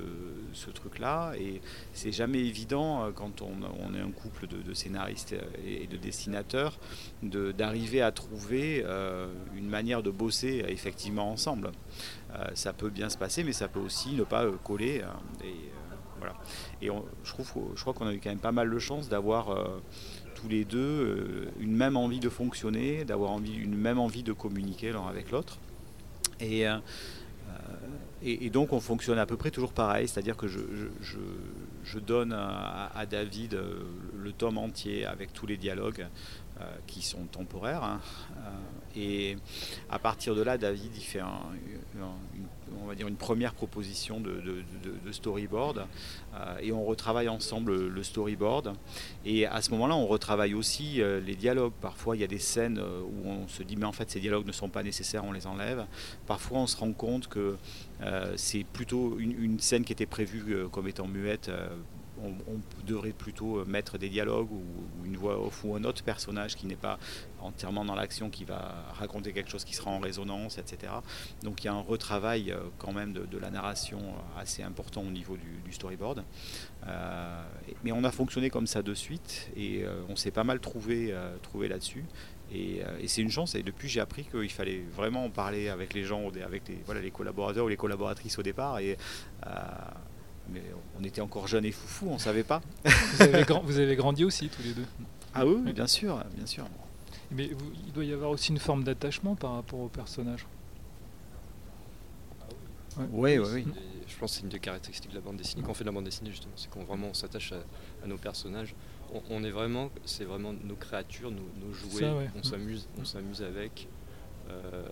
truc-là 0.74 1.32
et 1.36 1.60
c'est 1.92 2.12
jamais 2.12 2.38
évident 2.38 3.04
euh, 3.04 3.10
quand 3.12 3.42
on, 3.42 3.94
est 3.94 4.00
un 4.00 4.10
couple 4.10 4.46
de, 4.46 4.74
scénaristes 4.74 5.34
et 5.64 5.86
de 5.86 5.96
dessinateurs 5.96 6.78
d'arriver 7.22 8.02
à 8.02 8.12
trouver 8.12 8.82
euh, 8.84 9.26
une 9.54 9.68
manière 9.68 10.02
de 10.02 10.10
bosser 10.10 10.64
effectivement 10.68 11.30
ensemble. 11.30 11.72
ça 12.54 12.72
peut 12.72 12.90
bien 12.90 13.08
se 13.08 13.18
passer 13.18 13.42
mais 13.42 13.52
ça 13.52 13.68
peut 13.68 13.80
aussi 13.80 14.12
ne 14.12 14.24
pas 14.24 14.46
coller 14.64 15.02
hein, 15.02 15.18
et 15.44 15.54
voilà. 16.18 16.34
Et 16.82 16.88
je 17.24 17.30
trouve, 17.32 17.50
je 17.74 17.80
crois 17.80 17.94
qu'on 17.94 18.06
a 18.06 18.12
eu 18.12 18.20
quand 18.20 18.28
même 18.28 18.38
pas 18.38 18.52
mal 18.52 18.70
de 18.70 18.78
chance 18.78 19.08
d'avoir 19.08 19.56
tous 20.40 20.48
les 20.48 20.64
deux 20.64 20.78
euh, 20.78 21.50
une 21.60 21.74
même 21.74 21.96
envie 21.96 22.20
de 22.20 22.28
fonctionner, 22.28 23.04
d'avoir 23.04 23.30
envie, 23.30 23.54
une 23.54 23.76
même 23.76 23.98
envie 23.98 24.22
de 24.22 24.32
communiquer 24.32 24.92
l'un 24.92 25.06
avec 25.06 25.30
l'autre. 25.30 25.58
Et, 26.40 26.66
euh, 26.66 26.78
et, 28.22 28.50
donc 28.50 28.72
on 28.72 28.80
fonctionne 28.80 29.18
à 29.18 29.26
peu 29.26 29.36
près 29.36 29.50
toujours 29.50 29.72
pareil, 29.72 30.08
c'est-à-dire 30.08 30.36
que 30.36 30.46
je, 30.48 31.98
donne 31.98 32.32
à, 32.32 33.04
David 33.10 33.54
euh, 33.54 33.82
le 34.16 34.32
tome 34.32 34.58
entier 34.58 35.04
avec 35.04 35.32
tous 35.32 35.46
les 35.46 35.56
dialogues 35.56 36.06
qui 36.86 37.00
sont 37.00 37.24
temporaires. 37.24 37.82
Hein. 37.82 38.00
et 38.94 39.38
à 39.88 39.98
partir 39.98 40.34
de 40.34 40.42
là, 40.42 40.58
David 40.58 40.90
il 40.94 41.02
fait 41.02 41.20
un, 41.20 41.40
une 42.34 42.46
on 42.82 42.86
va 42.86 42.94
dire 42.94 43.08
une 43.08 43.16
première 43.16 43.54
proposition 43.54 44.20
de, 44.20 44.62
storyboard 45.12 45.86
euh, 46.34 46.56
et 46.60 46.72
on 46.72 46.84
retravaille 46.84 47.28
ensemble 47.28 47.88
le 47.88 48.02
storyboard. 48.02 48.74
Et 49.24 49.46
à 49.46 49.60
ce 49.62 49.70
moment-là 49.72 49.96
on 49.96 50.06
retravaille 50.06 50.54
aussi 50.54 51.00
euh, 51.02 51.20
les 51.20 51.34
dialogues. 51.34 51.72
Parfois 51.80 52.16
il 52.16 52.20
y 52.20 52.24
a 52.24 52.28
des 52.28 52.38
scènes 52.38 52.78
euh, 52.78 53.02
où 53.02 53.28
on 53.28 53.48
se 53.48 53.62
dit 53.62 53.76
mais 53.76 53.86
en 53.86 53.92
fait 53.92 54.10
ces 54.10 54.20
dialogues 54.20 54.46
ne 54.46 54.52
sont 54.52 54.68
pas 54.68 54.82
nécessaires 54.82 55.24
on 55.24 55.32
les 55.32 55.46
enlève. 55.46 55.86
Parfois 56.26 56.58
on 56.58 56.66
se 56.66 56.76
rend 56.76 56.92
compte 56.92 57.28
que 57.28 57.56
c'est 58.36 58.64
plutôt 58.64 59.18
une, 59.18 59.60
scène 59.60 59.84
qui 59.84 59.92
était 59.92 60.06
prévue 60.06 60.66
comme 60.72 60.88
étant 60.88 61.06
muette 61.06 61.50
on, 62.24 62.60
devrait 62.86 63.12
plutôt 63.12 63.64
mettre 63.66 63.98
des 63.98 64.08
dialogues 64.08 64.50
ou, 64.50 64.62
une 65.04 65.16
voix 65.16 65.40
off 65.40 65.64
ou 65.64 65.74
un 65.74 65.84
autre 65.84 66.02
personnage 66.02 66.56
qui 66.56 66.66
n'est 66.66 66.76
pas 66.76 66.98
entièrement 67.40 67.84
dans 67.84 67.94
l'action, 67.94 68.30
qui 68.30 68.44
va 68.44 68.84
raconter 68.94 69.32
quelque 69.32 69.50
chose 69.50 69.64
qui 69.64 69.74
sera 69.74 69.90
en 69.90 69.98
résonance, 69.98 70.58
etc. 70.58 70.92
Donc 71.42 71.62
il 71.62 71.66
y 71.66 71.68
a 71.68 71.74
un 71.74 71.80
retravail 71.80 72.52
euh, 72.52 72.60
quand 72.78 72.92
même 72.92 73.12
de, 73.12 73.38
la 73.38 73.50
narration 73.50 73.98
euh, 73.98 74.40
assez 74.40 74.62
important 74.62 75.02
au 75.02 75.10
niveau 75.10 75.36
du, 75.36 75.72
storyboard. 75.72 76.24
Euh, 76.86 77.42
mais 77.84 77.92
on 77.92 78.04
a 78.04 78.10
fonctionné 78.10 78.50
comme 78.50 78.66
ça 78.66 78.82
de 78.82 78.92
suite 78.92 79.50
et 79.56 79.84
on 80.08 80.16
s'est 80.16 80.30
pas 80.30 80.44
mal 80.44 80.60
trouvé, 80.60 81.14
là-dessus. 81.54 82.04
Et, 82.52 82.82
c'est 83.06 83.22
une 83.22 83.30
chance. 83.30 83.54
Et 83.54 83.62
depuis, 83.62 83.88
j'ai 83.88 84.00
appris 84.00 84.24
qu'il 84.24 84.50
fallait 84.50 84.82
vraiment 84.94 85.24
en 85.24 85.30
parler 85.30 85.68
avec 85.68 85.94
les 85.94 86.02
gens, 86.02 86.28
avec 86.44 86.68
les, 86.68 86.78
voilà, 86.84 87.00
les 87.00 87.12
collaborateurs 87.12 87.64
ou 87.66 87.68
les 87.68 87.76
collaboratrices 87.76 88.38
au 88.38 88.42
départ. 88.42 88.78
Mais 90.52 90.62
on 90.98 91.04
était 91.04 91.20
encore 91.20 91.46
jeunes 91.46 91.64
et 91.64 91.72
foufou, 91.72 92.08
on 92.10 92.18
savait 92.18 92.44
pas. 92.44 92.60
vous, 92.84 93.22
avez 93.22 93.44
vous, 93.64 93.78
avez 93.78 93.96
grandi 93.96 94.24
aussi 94.24 94.48
tous 94.48 94.62
les 94.62 94.72
deux. 94.72 94.86
Ah 95.34 95.46
oui, 95.46 95.72
bien 95.72 95.86
sûr, 95.86 96.22
bien 96.34 96.46
sûr. 96.46 96.66
Mais 97.30 97.50
il 97.86 97.92
doit 97.92 98.04
y 98.04 98.12
avoir 98.12 98.30
aussi 98.30 98.50
une 98.50 98.58
forme 98.58 98.82
d'attachement 98.82 99.36
par 99.36 99.54
rapport 99.54 99.80
au 99.80 99.88
personnage. 99.88 100.46
Oui, 103.12 103.38
oui, 103.38 103.48
oui. 103.52 103.66
Je 104.08 104.18
pense 104.18 104.32
que 104.32 104.36
c'est 104.38 104.42
une 104.42 104.48
des 104.48 104.58
caractéristiques 104.58 105.10
de 105.10 105.16
la 105.16 105.20
bande 105.20 105.36
dessinée. 105.36 105.62
Quand 105.62 105.70
on 105.70 105.74
fait 105.74 105.84
de 105.84 105.88
la 105.88 105.94
bande 105.94 106.04
dessinée, 106.04 106.30
justement, 106.30 106.52
c'est 106.56 106.68
qu'on 106.68 106.84
vraiment 106.84 107.14
s'attache 107.14 107.52
à, 107.52 108.06
nos 108.06 108.16
personnages. 108.18 108.74
On, 109.30 109.42
est 109.42 109.50
vraiment, 109.50 109.90
c'est 110.04 110.24
vraiment 110.24 110.52
nos 110.52 110.76
créatures, 110.76 111.30
nos, 111.30 111.72
jouets. 111.72 112.28
On 112.36 112.42
s'amuse, 112.42 112.88
on 112.98 113.04
s'amuse 113.04 113.42
avec. 113.42 113.88
Euh, 114.48 114.88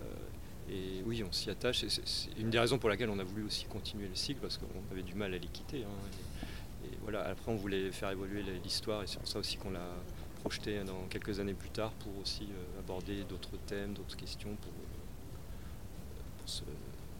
et 0.71 1.03
oui, 1.05 1.23
on 1.27 1.31
s'y 1.31 1.49
attache. 1.49 1.85
C'est 1.87 2.29
une 2.37 2.49
des 2.49 2.59
raisons 2.59 2.77
pour 2.77 2.89
laquelle 2.89 3.09
on 3.09 3.19
a 3.19 3.23
voulu 3.23 3.43
aussi 3.43 3.65
continuer 3.65 4.07
le 4.07 4.15
cycle, 4.15 4.39
parce 4.41 4.57
qu'on 4.57 4.91
avait 4.91 5.01
du 5.01 5.15
mal 5.15 5.33
à 5.33 5.37
les 5.37 5.47
quitter. 5.47 5.83
Hein. 5.83 6.45
Et, 6.85 6.97
voilà, 7.01 7.25
après, 7.25 7.51
on 7.51 7.55
voulait 7.55 7.91
faire 7.91 8.11
évoluer 8.11 8.43
l'histoire, 8.63 9.03
et 9.03 9.07
c'est 9.07 9.19
pour 9.19 9.27
ça 9.27 9.39
aussi 9.39 9.57
qu'on 9.57 9.71
l'a 9.71 9.95
projeté 10.41 10.83
dans 10.85 11.01
quelques 11.09 11.39
années 11.39 11.53
plus 11.53 11.69
tard 11.69 11.91
pour 11.99 12.17
aussi 12.21 12.43
euh, 12.43 12.79
aborder 12.79 13.23
d'autres 13.23 13.57
thèmes, 13.67 13.93
d'autres 13.93 14.15
questions, 14.15 14.55
pour, 14.61 14.71
euh, 14.71 16.61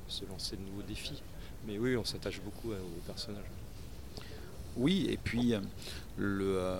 se, 0.08 0.25
lancer 0.25 0.56
de 0.56 0.62
nouveaux 0.62 0.84
défis. 0.84 1.22
Mais 1.68 1.77
oui, 1.77 1.98
on 1.98 2.06
s'attache 2.06 2.41
beaucoup 2.41 2.72
aux 2.72 3.01
personnages. 3.06 3.50
Oui, 4.77 5.08
et 5.10 5.18
puis 5.18 5.53
euh, 5.53 5.60
le, 6.18 6.79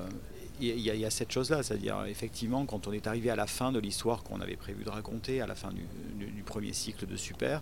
il 0.62 0.80
y, 0.80 1.06
a 1.06 1.10
cette 1.10 1.32
chose-là, 1.32 1.64
c'est-à-dire 1.64 2.04
effectivement 2.06 2.66
quand 2.66 2.88
on 2.88 2.92
est 2.92 3.08
arrivé 3.08 3.30
à 3.30 3.36
la 3.36 3.48
fin 3.48 3.72
de 3.72 3.80
l'histoire 3.80 4.24
qu'on 4.24 4.42
avait 4.42 4.56
prévu 4.56 4.84
de 4.84 4.90
raconter, 4.90 5.42
à 5.42 5.48
la 5.48 5.56
fin 5.56 5.70
du, 5.72 6.44
premier 6.44 6.74
cycle 6.74 7.06
de 7.06 7.16
Super, 7.16 7.62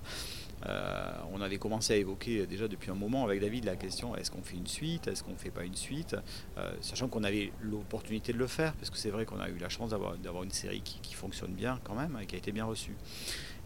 euh, 0.66 1.12
on 1.34 1.42
avait 1.42 1.58
commencé 1.58 1.94
à 1.94 1.98
évoquer 1.98 2.48
déjà 2.48 2.68
depuis 2.68 2.90
un 2.90 2.96
moment 2.96 3.24
avec 3.26 3.42
David 3.42 3.66
la 3.66 3.76
question 3.76 4.16
est-ce 4.16 4.32
qu'on 4.32 4.42
fait 4.42 4.56
une 4.56 4.68
suite, 4.68 5.08
est-ce 5.08 5.24
qu'on 5.24 5.34
ne 5.34 5.38
fait 5.38 5.52
pas 5.52 5.64
une 5.64 5.76
suite, 5.76 6.16
euh, 6.58 6.72
sachant 6.82 7.08
qu'on 7.10 7.24
avait 7.24 7.52
l'opportunité 7.62 8.34
de 8.34 8.38
le 8.38 8.48
faire, 8.48 8.74
parce 8.74 8.90
que 8.90 8.98
c'est 8.98 9.10
vrai 9.10 9.26
qu'on 9.26 9.40
a 9.40 9.50
eu 9.50 9.58
la 9.58 9.70
chance 9.70 9.90
d'avoir 9.90 10.44
une 10.44 10.52
série 10.52 10.82
qui, 10.82 11.00
qui, 11.02 11.14
fonctionne 11.14 11.52
bien 11.52 11.80
quand 11.84 11.96
même 11.96 12.18
et 12.22 12.26
qui 12.26 12.36
a 12.36 12.38
été 12.38 12.52
bien 12.52 12.66
reçue. 12.66 12.96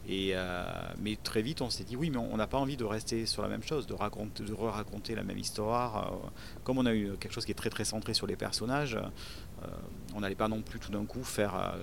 Euh, 0.09 0.63
mais 0.99 1.15
très 1.21 1.41
vite, 1.41 1.61
on 1.61 1.69
s'est 1.69 1.83
dit 1.83 1.95
oui, 1.95 2.09
mais 2.09 2.17
on 2.17 2.35
n'a 2.37 2.47
pas 2.47 2.57
envie 2.57 2.77
de 2.77 2.83
rester 2.83 3.25
sur 3.25 3.41
la 3.41 3.47
même 3.47 3.63
chose, 3.63 3.87
de, 3.87 3.93
raconter, 3.93 4.43
de 4.43 4.53
raconter 4.53 5.15
la 5.15 5.23
même 5.23 5.37
histoire. 5.37 6.13
Euh, 6.13 6.27
comme 6.63 6.77
on 6.77 6.85
a 6.85 6.93
eu 6.93 7.11
quelque 7.19 7.33
chose 7.33 7.45
qui 7.45 7.51
est 7.51 7.55
très 7.55 7.69
très 7.69 7.85
centré 7.85 8.13
sur 8.13 8.27
les 8.27 8.35
personnages, 8.35 8.95
euh, 8.95 9.67
on 10.15 10.21
n'allait 10.21 10.35
pas 10.35 10.47
non 10.47 10.61
plus 10.61 10.79
tout 10.79 10.91
d'un 10.91 11.05
coup 11.05 11.23
faire, 11.23 11.75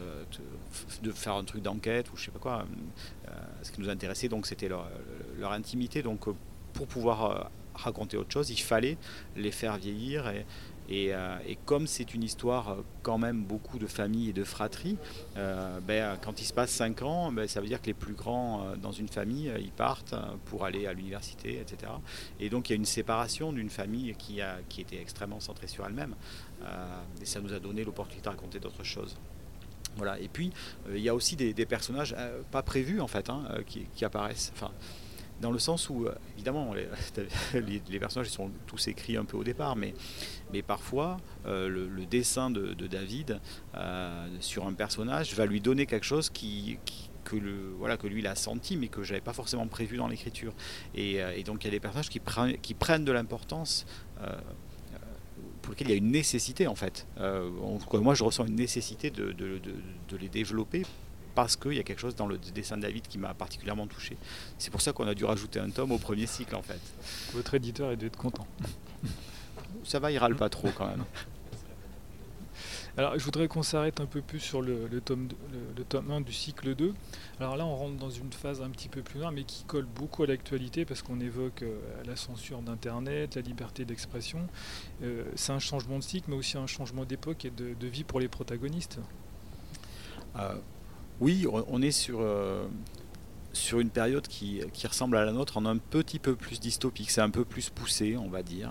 de 1.02 1.10
faire 1.12 1.34
un 1.34 1.44
truc 1.44 1.62
d'enquête 1.62 2.12
ou 2.12 2.16
je 2.16 2.24
sais 2.24 2.30
pas 2.30 2.38
quoi. 2.38 2.64
ce 3.62 3.70
qui 3.70 3.80
nous 3.80 3.88
intéressait, 3.88 4.28
donc, 4.28 4.46
c'était 4.46 4.68
leur, 4.68 5.52
intimité. 5.52 6.02
Donc, 6.02 6.26
pour 6.72 6.86
pouvoir 6.86 7.50
raconter 7.74 8.16
autre 8.16 8.32
chose, 8.32 8.50
il 8.50 8.60
fallait 8.60 8.98
les 9.36 9.52
faire 9.52 9.76
vieillir 9.76 10.32
euh, 10.90 11.38
et, 11.46 11.56
comme 11.66 11.86
c'est 11.86 12.14
une 12.14 12.22
histoire 12.22 12.70
euh, 12.70 12.82
quand 13.02 13.18
même 13.18 13.44
beaucoup 13.44 13.78
de 13.78 13.86
famille 13.86 14.30
et 14.30 14.32
de 14.32 14.44
fratrie, 14.44 14.96
euh, 15.36 15.80
ben, 15.80 16.18
quand 16.22 16.40
il 16.40 16.44
se 16.44 16.52
passe 16.52 16.70
5 16.70 17.02
ans, 17.02 17.32
ben, 17.32 17.46
ça 17.46 17.60
veut 17.60 17.66
dire 17.66 17.80
que 17.80 17.86
les 17.86 17.94
plus 17.94 18.14
grands 18.14 18.76
dans 18.80 18.92
une 18.92 19.08
famille, 19.08 19.52
ils 19.58 19.72
partent 19.72 20.14
pour 20.46 20.64
aller 20.64 20.86
à 20.86 20.92
l'université, 20.92 21.60
etc. 21.60 21.92
Et 22.40 22.48
donc 22.48 22.68
il 22.68 22.72
y 22.72 22.74
a 22.74 22.76
une 22.76 22.84
séparation 22.84 23.52
d'une 23.52 23.70
famille 23.70 24.14
qui, 24.18 24.40
a, 24.40 24.58
qui 24.68 24.80
était 24.80 25.00
extrêmement 25.00 25.40
centrée 25.40 25.66
sur 25.66 25.86
elle-même. 25.86 26.14
et 27.20 27.26
ça 27.26 27.40
nous 27.40 27.52
a 27.52 27.58
donné 27.58 27.84
l'opportunité 27.84 28.24
de 28.24 28.30
raconter 28.30 28.60
d'autres 28.60 28.84
choses. 28.84 29.16
Voilà. 29.96 30.18
Et 30.20 30.28
puis, 30.28 30.52
il 30.90 31.00
y 31.00 31.08
a 31.08 31.14
aussi 31.14 31.34
des, 31.34 31.66
personnages 31.66 32.14
pas 32.50 32.62
prévus, 32.62 33.00
en 33.00 33.08
fait, 33.08 33.30
hein, 33.30 33.44
qui, 33.66 33.86
qui, 33.94 34.04
apparaissent. 34.04 34.52
Enfin, 34.54 34.70
dans 35.40 35.50
le 35.50 35.58
sens 35.58 35.88
où, 35.88 36.06
euh, 36.06 36.14
évidemment, 36.34 36.74
les, 36.74 37.98
personnages 37.98 38.28
sont 38.28 38.50
tous 38.66 38.88
écrits 38.88 39.16
un 39.16 39.24
peu 39.24 39.36
au 39.36 39.44
départ, 39.44 39.76
mais, 39.76 39.94
mais 40.52 40.62
parfois, 40.62 41.18
euh, 41.46 41.68
le, 41.68 42.06
dessin 42.06 42.50
de, 42.50 42.74
David 42.86 43.40
euh, 43.74 44.28
sur 44.40 44.66
un 44.66 44.72
personnage 44.72 45.34
va 45.34 45.46
lui 45.46 45.60
donner 45.60 45.86
quelque 45.86 46.06
chose 46.06 46.30
que, 46.30 47.36
le, 47.36 47.74
voilà, 47.78 47.96
que 47.96 48.06
lui 48.06 48.20
il 48.20 48.26
a 48.26 48.34
senti, 48.34 48.76
mais 48.76 48.88
que 48.88 49.02
j'avais 49.02 49.20
pas 49.20 49.32
forcément 49.32 49.66
prévu 49.66 49.96
dans 49.96 50.08
l'écriture. 50.08 50.54
Et, 50.94 51.42
donc, 51.44 51.64
il 51.64 51.66
y 51.66 51.68
a 51.68 51.72
des 51.72 51.80
personnages 51.80 52.08
qui, 52.08 52.20
prennent, 52.20 52.56
qui 52.58 52.74
prennent 52.74 53.04
de 53.04 53.12
l'importance. 53.12 53.86
pour 55.62 55.72
lesquels 55.72 55.88
il 55.88 55.90
y 55.90 55.94
a 55.94 55.98
une 55.98 56.10
nécessité 56.10 56.66
en 56.66 56.74
fait. 56.74 57.06
moi 57.92 58.14
je 58.14 58.24
ressens 58.24 58.46
une 58.46 58.56
nécessité 58.56 59.10
de, 59.10 59.32
de 59.32 60.16
les 60.16 60.28
développer 60.28 60.84
parce 61.38 61.54
qu'il 61.54 61.74
y 61.74 61.78
a 61.78 61.84
quelque 61.84 62.00
chose 62.00 62.16
dans 62.16 62.26
le 62.26 62.36
dessin 62.36 62.76
de 62.76 62.82
David 62.82 63.06
qui 63.06 63.16
m'a 63.16 63.32
particulièrement 63.32 63.86
touché. 63.86 64.16
C'est 64.58 64.72
pour 64.72 64.80
ça 64.80 64.92
qu'on 64.92 65.06
a 65.06 65.14
dû 65.14 65.24
rajouter 65.24 65.60
un 65.60 65.70
tome 65.70 65.92
au 65.92 65.98
premier 65.98 66.26
cycle 66.26 66.56
en 66.56 66.62
fait. 66.62 66.80
Votre 67.32 67.54
éditeur 67.54 67.90
a 67.90 67.94
dû 67.94 68.06
être 68.06 68.16
content. 68.16 68.44
Ça 69.84 70.00
va, 70.00 70.10
il 70.10 70.18
râle 70.18 70.34
pas 70.34 70.48
trop 70.48 70.68
quand 70.76 70.88
même. 70.88 71.04
Alors, 72.96 73.16
je 73.16 73.24
voudrais 73.24 73.46
qu'on 73.46 73.62
s'arrête 73.62 74.00
un 74.00 74.06
peu 74.06 74.20
plus 74.20 74.40
sur 74.40 74.62
le, 74.62 74.88
tome, 75.00 75.28
le, 75.76 75.84
tome 75.84 76.10
1 76.10 76.22
du 76.22 76.32
cycle 76.32 76.74
2. 76.74 76.92
Alors 77.38 77.56
là, 77.56 77.64
on 77.64 77.76
rentre 77.76 77.94
dans 77.98 78.10
une 78.10 78.32
phase 78.32 78.60
un 78.60 78.70
petit 78.70 78.88
peu 78.88 79.02
plus 79.02 79.20
loin, 79.20 79.30
mais 79.30 79.44
qui 79.44 79.62
colle 79.62 79.86
beaucoup 79.86 80.24
à 80.24 80.26
l'actualité 80.26 80.84
parce 80.84 81.02
qu'on 81.02 81.20
évoque 81.20 81.62
euh, 81.62 81.78
la 82.04 82.16
censure 82.16 82.62
d'Internet, 82.62 83.36
la 83.36 83.42
liberté 83.42 83.84
d'expression. 83.84 84.40
Euh, 85.04 85.22
c'est 85.36 85.52
un 85.52 85.60
changement 85.60 85.98
de 85.98 86.02
cycle, 86.02 86.30
mais 86.30 86.36
aussi 86.36 86.58
un 86.58 86.66
changement 86.66 87.04
d'époque 87.04 87.44
et 87.44 87.50
de, 87.50 87.86
vie 87.86 88.02
pour 88.02 88.18
les 88.18 88.26
protagonistes. 88.26 88.98
Euh, 90.34 90.56
oui, 91.20 91.46
on 91.50 91.82
est 91.82 91.90
sur, 91.90 92.20
euh, 92.20 92.64
une 93.72 93.90
période 93.90 94.28
qui, 94.28 94.62
ressemble 94.86 95.16
à 95.16 95.24
la 95.24 95.32
nôtre 95.32 95.56
en 95.56 95.66
un 95.66 95.76
petit 95.76 96.20
peu 96.20 96.36
plus 96.36 96.60
dystopique, 96.60 97.10
c'est 97.10 97.20
un 97.20 97.30
peu 97.30 97.44
plus 97.44 97.70
poussé, 97.70 98.16
on 98.16 98.28
va 98.28 98.44
dire, 98.44 98.70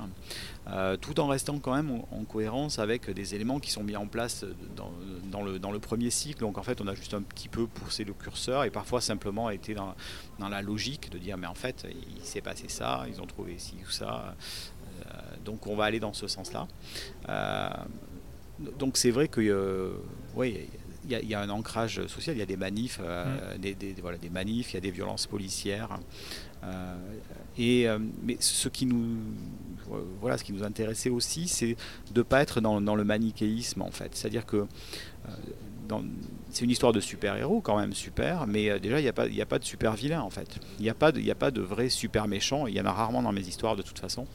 euh, 0.67 0.95
tout 0.95 1.19
en 1.19 1.27
restant 1.27 1.59
quand 1.59 1.75
même 1.75 2.03
en, 2.11 2.23
cohérence 2.23 2.79
avec 2.79 3.09
des 3.09 3.35
éléments 3.35 3.59
qui 3.59 3.69
sont 3.69 3.83
mis 3.83 3.97
en 3.97 4.07
place 4.07 4.45
dans, 4.77 5.43
le, 5.43 5.79
premier 5.79 6.09
cycle. 6.09 6.39
Donc 6.39 6.57
en 6.57 6.63
fait, 6.63 6.79
on 6.79 6.87
a 6.87 6.95
juste 6.95 7.13
un 7.13 7.21
petit 7.21 7.49
peu 7.49 7.67
poussé 7.67 8.05
le 8.05 8.13
curseur 8.13 8.63
et 8.63 8.69
parfois 8.69 9.01
simplement 9.01 9.49
été 9.49 9.75
dans, 9.75 9.93
la 10.39 10.61
logique 10.61 11.11
de 11.11 11.17
dire 11.17 11.37
mais 11.37 11.47
en 11.47 11.55
fait, 11.55 11.85
il 12.17 12.23
s'est 12.23 12.41
passé 12.41 12.69
ça, 12.69 13.05
ils 13.09 13.21
ont 13.21 13.27
trouvé 13.27 13.55
ci 13.57 13.75
ou 13.85 13.91
ça. 13.91 14.35
donc 15.43 15.67
on 15.67 15.75
va 15.75 15.83
aller 15.83 15.99
dans 15.99 16.13
ce 16.13 16.27
sens-là. 16.27 16.67
donc 18.79 18.95
c'est 18.95 19.11
vrai 19.11 19.27
que 19.27 19.93
oui, 20.35 20.67
il 21.09 21.29
y, 21.29 21.33
a 21.33 21.41
un 21.41 21.49
ancrage 21.49 22.05
social, 22.07 22.35
il 22.35 22.39
y 22.39 22.43
a 22.43 22.45
des 22.45 22.57
manifs, 22.57 22.99
mm. 22.99 23.59
des, 23.59 23.73
des, 23.75 23.95
voilà, 24.01 24.17
des 24.17 24.29
manifs, 24.29 24.73
il 24.73 24.75
y 24.75 24.77
a 24.77 24.81
des 24.81 24.91
violences 24.91 25.27
policières. 25.27 25.99
et, 27.57 27.87
mais 28.23 28.37
ce 28.39 28.67
qui 28.69 28.85
nous 28.85 29.17
voilà, 30.21 30.37
ce 30.37 30.43
qui 30.43 30.53
nous 30.53 30.63
intéressait 30.63 31.09
aussi, 31.09 31.47
c'est 31.47 31.75
de 32.13 32.19
ne 32.19 32.23
pas 32.23 32.41
être 32.41 32.61
dans, 32.61 32.95
le 32.95 33.03
manichéisme 33.03 33.81
en 33.81 33.91
fait. 33.91 34.15
C'est-à-dire 34.15 34.45
que 34.45 34.57
euh, 34.57 35.99
c'est 36.49 36.65
une 36.65 36.71
histoire 36.71 36.93
de 36.93 36.99
super-héros 36.99 37.61
quand 37.61 37.77
même, 37.77 37.93
super, 37.93 38.47
mais 38.47 38.69
euh, 38.69 38.79
déjà 38.79 38.99
il 38.99 39.03
n'y 39.03 39.09
a, 39.09 39.13
pas, 39.13 39.25
a 39.25 39.45
pas 39.45 39.59
de 39.59 39.63
super-vilain 39.65 40.21
en 40.21 40.29
fait. 40.29 40.59
Il 40.79 40.83
n'y 40.83 40.89
a, 40.89 40.93
pas 40.93 41.11
de, 41.11 41.29
a 41.29 41.35
pas 41.35 41.51
de 41.51 41.61
vrai 41.61 41.89
super-méchant, 41.89 42.67
il 42.67 42.75
y 42.75 42.81
en 42.81 42.85
a 42.85 42.91
rarement 42.91 43.21
dans 43.21 43.31
mes 43.31 43.41
histoires 43.47 43.75
de 43.75 43.81
toute 43.81 43.99
façon. 43.99 44.27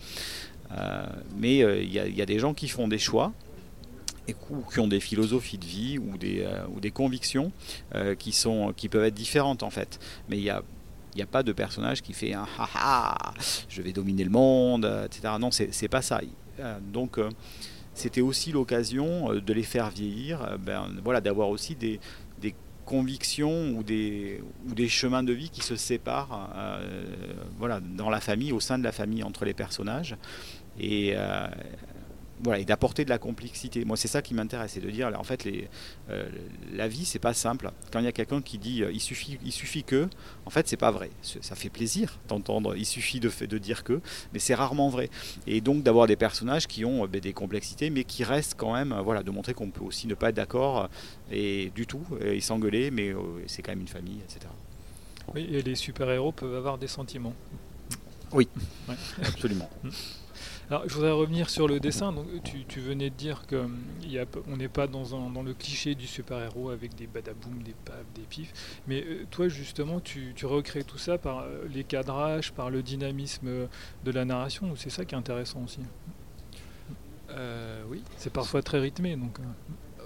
Euh, 0.72 1.04
mais 1.36 1.58
il 1.58 1.92
y, 1.92 2.22
a 2.22 2.26
des 2.26 2.38
gens 2.38 2.54
qui 2.54 2.68
font 2.68 2.88
des 2.88 2.98
choix 2.98 3.32
et 4.28 4.34
qui 4.72 4.80
ont 4.80 4.88
des 4.88 5.00
philosophies 5.00 5.58
de 5.58 5.64
vie 5.64 5.98
ou 5.98 6.16
des, 6.16 6.46
ou 6.74 6.80
des 6.80 6.92
convictions 6.92 7.50
qui, 8.18 8.30
sont, 8.30 8.72
qui 8.76 8.88
peuvent 8.88 9.04
être 9.04 9.14
différentes 9.14 9.64
en 9.64 9.70
fait. 9.70 9.98
Mais 10.28 10.38
il 10.38 10.44
y 10.44 10.50
a 10.50 10.62
il 11.14 11.18
n'y 11.18 11.22
a 11.22 11.26
pas 11.26 11.42
de 11.42 11.52
personnage 11.52 12.02
qui 12.02 12.12
fait 12.12 12.32
un 12.32 12.46
haha, 12.58 13.34
je 13.68 13.82
vais 13.82 13.92
dominer 13.92 14.24
le 14.24 14.30
monde, 14.30 14.90
etc. 15.04 15.34
Non, 15.38 15.50
c'est 15.50 15.88
pas 15.88 16.02
ça. 16.02 16.20
Euh, 16.60 16.78
donc, 16.92 17.18
euh, 17.18 17.28
c'était 17.94 18.20
aussi 18.20 18.52
l'occasion 18.52 19.32
euh, 19.32 19.40
de 19.40 19.52
les 19.52 19.62
faire 19.62 19.90
vieillir, 19.90 20.58
ben, 20.58 20.86
voilà, 21.04 21.20
d'avoir 21.20 21.48
aussi 21.48 21.74
des, 21.74 22.00
des, 22.40 22.54
convictions 22.84 23.70
ou 23.76 23.84
des, 23.84 24.42
ou 24.68 24.74
des 24.74 24.88
chemins 24.88 25.22
de 25.22 25.32
vie 25.32 25.50
qui 25.50 25.62
se 25.62 25.76
séparent 25.76 26.50
voilà, 27.56 27.78
dans 27.80 28.10
la 28.10 28.20
famille, 28.20 28.52
au 28.52 28.58
sein 28.58 28.76
de 28.76 28.82
la 28.82 28.90
famille, 28.90 29.22
entre 29.22 29.44
les 29.44 29.54
personnages. 29.54 30.16
Et, 30.80 31.14
voilà, 32.42 32.60
et 32.60 32.64
d'apporter 32.64 33.04
de 33.04 33.10
la 33.10 33.18
complexité. 33.18 33.84
Moi, 33.84 33.96
c'est 33.96 34.08
ça 34.08 34.20
qui 34.20 34.34
m'intéresse, 34.34 34.72
c'est 34.72 34.80
de 34.80 34.90
dire, 34.90 35.12
en 35.16 35.22
fait, 35.24 35.44
les, 35.44 35.68
euh, 36.10 36.28
la 36.72 36.88
vie, 36.88 37.04
c'est 37.04 37.18
pas 37.18 37.34
simple. 37.34 37.70
Quand 37.92 38.00
il 38.00 38.04
y 38.04 38.08
a 38.08 38.12
quelqu'un 38.12 38.42
qui 38.42 38.58
dit, 38.58 38.82
euh, 38.82 38.90
il 38.92 39.00
suffit, 39.00 39.38
il 39.44 39.52
suffit 39.52 39.84
que, 39.84 40.08
en 40.44 40.50
fait, 40.50 40.66
c'est 40.68 40.76
pas 40.76 40.90
vrai. 40.90 41.10
Ça 41.22 41.54
fait 41.54 41.70
plaisir 41.70 42.18
d'entendre, 42.28 42.74
il 42.76 42.86
suffit 42.86 43.20
de, 43.20 43.30
de 43.46 43.58
dire 43.58 43.84
que, 43.84 44.00
mais 44.32 44.38
c'est 44.38 44.54
rarement 44.54 44.88
vrai. 44.88 45.08
Et 45.46 45.60
donc 45.60 45.82
d'avoir 45.82 46.06
des 46.06 46.16
personnages 46.16 46.66
qui 46.66 46.84
ont 46.84 47.06
ben, 47.06 47.20
des 47.20 47.32
complexités, 47.32 47.90
mais 47.90 48.04
qui 48.04 48.24
restent 48.24 48.54
quand 48.56 48.72
même, 48.72 48.94
voilà, 49.04 49.22
de 49.22 49.30
montrer 49.30 49.54
qu'on 49.54 49.70
peut 49.70 49.84
aussi 49.84 50.06
ne 50.06 50.14
pas 50.14 50.30
être 50.30 50.36
d'accord 50.36 50.88
et 51.30 51.70
du 51.74 51.86
tout, 51.86 52.02
et 52.20 52.40
s'engueuler, 52.40 52.90
mais 52.90 53.14
c'est 53.46 53.62
quand 53.62 53.72
même 53.72 53.80
une 53.80 53.88
famille, 53.88 54.18
etc. 54.24 54.46
Oui, 55.34 55.46
et 55.50 55.62
les 55.62 55.74
super-héros 55.74 56.32
peuvent 56.32 56.56
avoir 56.56 56.78
des 56.78 56.88
sentiments. 56.88 57.34
Oui, 58.32 58.48
absolument. 59.22 59.68
Alors, 60.70 60.88
je 60.88 60.94
voudrais 60.94 61.10
revenir 61.10 61.50
sur 61.50 61.68
le 61.68 61.80
dessin. 61.80 62.12
Donc, 62.12 62.26
tu, 62.68 62.80
venais 62.80 63.10
de 63.10 63.14
dire 63.14 63.46
qu'on 63.46 63.64
hum, 63.64 64.56
n'est 64.56 64.68
pas 64.68 64.86
dans, 64.86 65.28
dans, 65.28 65.42
le 65.42 65.54
cliché 65.54 65.94
du 65.94 66.06
super-héros 66.06 66.70
avec 66.70 66.94
des 66.94 67.06
badaboum, 67.06 67.62
des 67.62 67.74
paf, 67.84 68.04
des 68.14 68.22
pifs. 68.22 68.80
Mais 68.86 69.04
euh, 69.04 69.26
toi, 69.30 69.48
justement, 69.48 70.00
tu, 70.00 70.34
recrées 70.44 70.84
tout 70.84 70.98
ça 70.98 71.18
par 71.18 71.40
euh, 71.40 71.64
les 71.72 71.84
cadrages, 71.84 72.52
par 72.52 72.70
le 72.70 72.82
dynamisme 72.82 73.68
de 74.04 74.10
la 74.10 74.24
narration. 74.24 74.74
C'est 74.76 74.90
ça 74.90 75.04
qui 75.04 75.14
est 75.14 75.18
intéressant 75.18 75.62
aussi? 75.64 75.80
Euh, 77.30 77.82
oui. 77.88 78.02
C'est 78.16 78.32
parfois 78.32 78.62
très 78.62 78.78
rythmé. 78.78 79.16
Donc, 79.16 79.38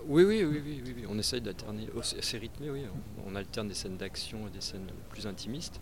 oui, 0.08 0.25
oui, 0.25 0.44
oui, 0.44 0.62
oui, 0.64 0.82
oui, 0.84 1.04
on 1.08 1.18
essaye 1.18 1.40
d'alterner. 1.40 1.88
Oh, 1.96 2.00
c'est 2.02 2.38
rythmé, 2.38 2.70
oui. 2.70 2.82
On, 3.25 3.32
on 3.32 3.36
alterne 3.36 3.68
des 3.68 3.75
scènes 3.75 3.96
d'action 3.96 4.46
et 4.46 4.50
des 4.50 4.60
scènes 4.60 4.86
plus 5.10 5.26
intimistes. 5.26 5.80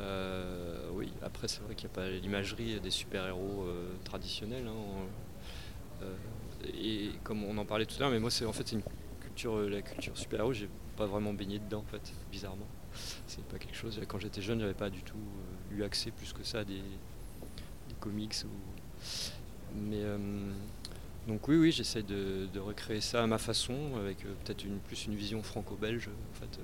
Euh, 0.00 0.88
oui, 0.92 1.12
après 1.22 1.48
c'est 1.48 1.60
vrai 1.62 1.74
qu'il 1.74 1.88
n'y 1.88 1.92
a 1.92 1.96
pas 1.96 2.08
l'imagerie 2.08 2.80
des 2.80 2.90
super-héros 2.90 3.64
euh, 3.66 3.90
traditionnels. 4.04 4.66
Hein, 4.66 6.02
euh, 6.02 6.14
et 6.74 7.10
comme 7.24 7.44
on 7.44 7.56
en 7.58 7.64
parlait 7.64 7.86
tout 7.86 7.96
à 7.96 8.00
l'heure, 8.00 8.10
mais 8.10 8.20
moi 8.20 8.30
c'est 8.30 8.44
en 8.44 8.52
fait 8.52 8.72
la 8.72 9.82
culture 9.82 10.16
super-héros, 10.16 10.52
j'ai 10.52 10.68
pas 10.96 11.06
vraiment 11.06 11.32
baigné 11.32 11.58
dedans 11.58 11.80
en 11.80 11.90
fait, 11.90 12.12
bizarrement. 12.30 12.66
C'est 13.26 13.44
pas 13.44 13.58
quelque 13.58 13.76
chose. 13.76 14.00
Quand 14.08 14.18
j'étais 14.18 14.42
jeune, 14.42 14.60
j'avais 14.60 14.74
pas 14.74 14.90
du 14.90 15.02
tout 15.02 15.18
eu 15.70 15.82
accès 15.82 16.10
plus 16.10 16.32
que 16.32 16.42
ça 16.42 16.60
à 16.60 16.64
des, 16.64 16.82
comics 18.00 18.34
Mais 19.74 20.02
donc 21.26 21.46
oui, 21.48 21.56
oui, 21.56 21.72
j'essaie 21.72 22.02
de, 22.02 22.58
recréer 22.58 23.00
ça 23.00 23.22
à 23.22 23.26
ma 23.26 23.38
façon, 23.38 23.96
avec 23.96 24.18
peut-être 24.18 24.64
une, 24.64 24.78
plus 24.78 25.06
une 25.06 25.14
vision 25.14 25.42
franco-belge 25.42 26.08
en 26.08 26.40
fait. 26.40 26.60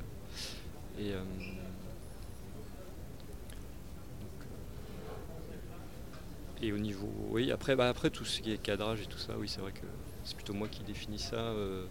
Et 6.62 6.72
au 6.72 6.78
niveau, 6.78 7.12
oui, 7.30 7.50
après, 7.50 7.76
bah, 7.76 7.88
après 7.88 8.10
tout 8.10 8.24
ce 8.24 8.40
qui 8.40 8.52
est 8.52 8.58
cadrage 8.58 9.02
et 9.02 9.06
tout 9.06 9.18
ça, 9.18 9.34
oui, 9.38 9.48
c'est 9.48 9.60
vrai 9.60 9.72
que 9.72 9.86
c'est 10.24 10.36
plutôt 10.36 10.54
moi 10.54 10.68
qui 10.68 10.82
définis 10.82 11.18
ça, 11.18 11.36
euh, 11.36 11.84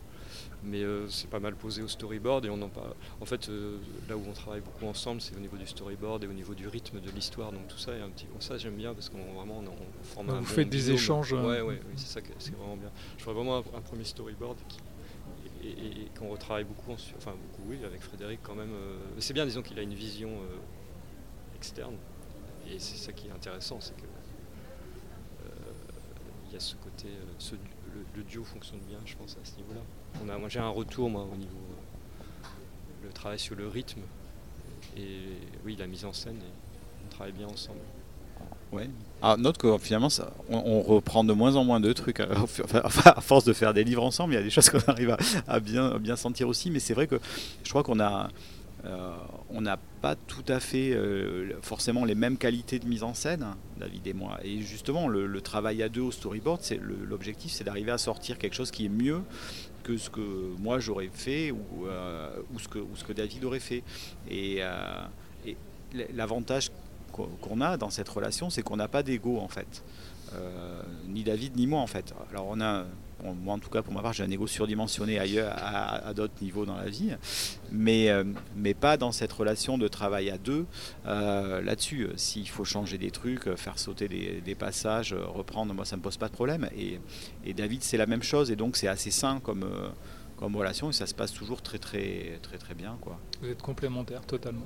mais 0.63 0.81
euh, 0.81 1.07
c'est 1.09 1.29
pas 1.29 1.39
mal 1.39 1.55
posé 1.55 1.83
au 1.83 1.87
storyboard 1.87 2.45
et 2.45 2.49
on 2.49 2.61
en 2.61 2.69
parle. 2.69 2.93
En 3.21 3.25
fait, 3.25 3.49
euh, 3.49 3.77
là 4.09 4.17
où 4.17 4.23
on 4.27 4.31
travaille 4.33 4.61
beaucoup 4.61 4.85
ensemble, 4.85 5.21
c'est 5.21 5.35
au 5.35 5.39
niveau 5.39 5.57
du 5.57 5.67
storyboard 5.67 6.23
et 6.23 6.27
au 6.27 6.33
niveau 6.33 6.55
du 6.55 6.67
rythme 6.67 6.99
de 6.99 7.11
l'histoire, 7.11 7.51
donc 7.51 7.67
tout 7.67 7.77
ça 7.77 7.93
est 7.93 8.01
un 8.01 8.09
petit. 8.09 8.25
Bon, 8.25 8.39
ça 8.39 8.57
j'aime 8.57 8.75
bien 8.75 8.93
parce 8.93 9.09
qu'on 9.09 9.33
vraiment 9.33 9.59
on, 9.59 10.03
forme 10.03 10.31
un. 10.31 10.39
Vous 10.39 10.45
faites 10.45 10.69
des 10.69 10.91
échanges. 10.91 11.33
Ouais, 11.33 11.61
ouais, 11.61 11.61
oui, 11.61 11.75
c'est 11.95 12.07
ça, 12.07 12.21
c'est 12.39 12.55
vraiment 12.55 12.77
bien. 12.77 12.91
Je 13.17 13.23
ferais 13.23 13.35
vraiment 13.35 13.57
un, 13.57 13.81
premier 13.81 14.05
storyboard 14.05 14.57
et, 15.63 16.09
qu'on 16.17 16.29
retravaille 16.29 16.65
beaucoup, 16.65 16.91
enfin 16.91 17.31
beaucoup, 17.31 17.69
oui, 17.69 17.77
avec 17.85 18.01
Frédéric 18.01 18.39
quand 18.41 18.55
même. 18.55 18.71
c'est 19.19 19.33
bien, 19.33 19.45
disons 19.45 19.61
qu'il 19.61 19.77
a 19.77 19.81
une 19.81 19.93
vision 19.93 20.29
externe 21.55 21.95
et 22.69 22.79
c'est 22.79 22.97
ça 22.97 23.11
qui 23.11 23.27
est 23.27 23.31
intéressant, 23.31 23.79
c'est 23.79 23.95
que 23.95 24.07
y 26.53 26.57
a 26.57 26.59
ce 26.59 26.75
côté, 26.75 27.07
euh, 27.07 27.55
le, 28.15 28.23
duo 28.23 28.43
fonctionne 28.43 28.79
bien, 28.87 28.99
je 29.05 29.15
pense, 29.15 29.37
à 29.41 29.45
ce 29.45 29.55
niveau-là. 29.57 29.81
On 30.23 30.29
a, 30.29 30.37
moi, 30.37 30.49
j'ai 30.49 30.59
un 30.59 30.69
retour, 30.69 31.09
moi, 31.09 31.27
au 31.31 31.35
niveau, 31.35 31.57
euh, 31.57 32.47
le 33.03 33.11
travail 33.11 33.39
sur 33.39 33.55
le 33.55 33.67
rythme 33.67 34.01
et 34.97 35.19
oui, 35.65 35.75
la 35.77 35.87
mise 35.87 36.05
en 36.05 36.13
scène, 36.13 36.37
et 36.37 37.05
on 37.05 37.09
travaille 37.09 37.33
bien 37.33 37.47
ensemble. 37.47 37.79
Ah, 39.21 39.37
note 39.37 39.57
que 39.57 39.77
finalement, 39.77 40.09
on, 40.49 40.81
reprend 40.81 41.23
de 41.23 41.33
moins 41.33 41.55
en 41.55 41.63
moins 41.63 41.79
de 41.79 41.93
trucs. 41.93 42.19
À, 42.73 43.17
à, 43.17 43.21
force 43.21 43.45
de 43.45 43.53
faire 43.53 43.73
des 43.73 43.83
livres 43.83 44.03
ensemble, 44.03 44.33
il 44.33 44.37
y 44.37 44.39
a 44.39 44.43
des 44.43 44.49
choses 44.49 44.69
qu'on 44.69 44.79
arrive 44.87 45.15
à, 45.47 45.59
bien, 45.59 45.97
bien 45.99 46.15
sentir 46.15 46.47
aussi. 46.47 46.71
Mais 46.71 46.79
c'est 46.79 46.93
vrai 46.93 47.07
que 47.07 47.19
je 47.63 47.69
crois 47.69 47.83
qu'on 47.83 47.99
a, 47.99 48.25
euh, 48.25 48.27
on 49.49 49.61
n'a 49.61 49.77
pas 50.01 50.15
tout 50.15 50.43
à 50.47 50.59
fait 50.59 50.91
euh, 50.93 51.53
forcément 51.61 52.03
les 52.03 52.15
mêmes 52.15 52.37
qualités 52.37 52.79
de 52.79 52.85
mise 52.85 53.03
en 53.03 53.13
scène, 53.13 53.55
David 53.77 54.05
et 54.07 54.13
moi. 54.13 54.39
Et 54.43 54.61
justement, 54.61 55.07
le, 55.07 55.41
travail 55.41 55.81
à 55.83 55.89
deux 55.89 56.01
au 56.01 56.11
storyboard, 56.11 56.61
c'est 56.61 56.79
l'objectif, 56.81 57.51
c'est 57.51 57.63
d'arriver 57.63 57.91
à 57.91 57.97
sortir 57.97 58.37
quelque 58.37 58.55
chose 58.55 58.71
qui 58.71 58.85
est 58.85 58.89
mieux 58.89 59.21
que 59.83 59.97
ce 59.97 60.09
que 60.09 60.55
moi 60.59 60.79
j'aurais 60.79 61.09
fait 61.13 61.51
ou, 61.51 61.87
euh, 61.87 62.29
ce 62.57 63.03
que, 63.03 63.13
David 63.13 63.45
aurait 63.45 63.59
fait. 63.59 63.83
Et, 64.29 64.61
et 65.45 65.57
l'avantage 66.13 66.71
qu'on 67.11 67.61
a 67.61 67.77
dans 67.77 67.89
cette 67.89 68.09
relation, 68.09 68.49
c'est 68.49 68.63
qu'on 68.63 68.77
n'a 68.77 68.87
pas 68.87 69.03
d'ego 69.03 69.37
en 69.37 69.49
fait. 69.49 69.83
ni 71.07 71.23
David 71.23 71.55
ni 71.55 71.67
moi 71.67 71.79
en 71.79 71.87
fait. 71.87 72.13
Alors 72.31 72.47
on 72.49 72.59
a 72.59 72.85
moi 73.23 73.55
en 73.55 73.59
tout 73.59 73.69
cas 73.69 73.81
pour 73.81 73.93
ma 73.93 74.01
part 74.01 74.13
j'ai 74.13 74.23
un 74.23 74.31
ego 74.31 74.47
surdimensionné 74.47 75.19
ailleurs 75.19 75.53
à, 75.55 76.13
d'autres 76.13 76.33
niveaux 76.41 76.65
dans 76.65 76.75
la 76.75 76.89
vie. 76.89 77.11
Mais, 77.71 78.09
euh, 78.09 78.23
mais 78.55 78.73
pas 78.73 78.97
dans 78.97 79.11
cette 79.11 79.31
relation 79.31 79.77
de 79.77 79.87
travail 79.87 80.29
à 80.29 80.37
deux 80.37 80.65
euh, 81.05 81.61
là-dessus. 81.61 82.09
S'il 82.15 82.49
faut 82.49 82.65
changer 82.65 82.97
des 82.97 83.11
trucs 83.11 83.53
faire 83.55 83.79
sauter 83.79 84.07
des, 84.07 84.55
passages 84.55 85.13
reprendre 85.13 85.73
moi 85.73 85.83
ça 85.85 85.97
me 85.97 86.01
pose 86.01 86.17
pas 86.17 86.27
de 86.27 86.33
problème. 86.33 86.69
Et, 86.77 86.99
et 87.45 87.53
David 87.53 87.83
c'est 87.83 87.97
la 87.97 88.05
même 88.05 88.23
chose. 88.23 88.51
Et 88.51 88.55
donc 88.55 88.75
c'est 88.75 88.87
assez 88.87 89.11
sain 89.11 89.39
comme, 89.39 89.63
euh, 89.63 89.89
comme 90.37 90.55
relation. 90.55 90.89
Et 90.89 90.93
ça 90.93 91.07
se 91.07 91.13
passe 91.13 91.33
toujours 91.33 91.61
très 91.61 91.79
très 91.79 92.39
très 92.41 92.57
très 92.57 92.73
bien 92.73 92.97
quoi. 93.01 93.19
Vous 93.41 93.49
êtes 93.49 93.61
complémentaires 93.61 94.25
totalement. 94.25 94.65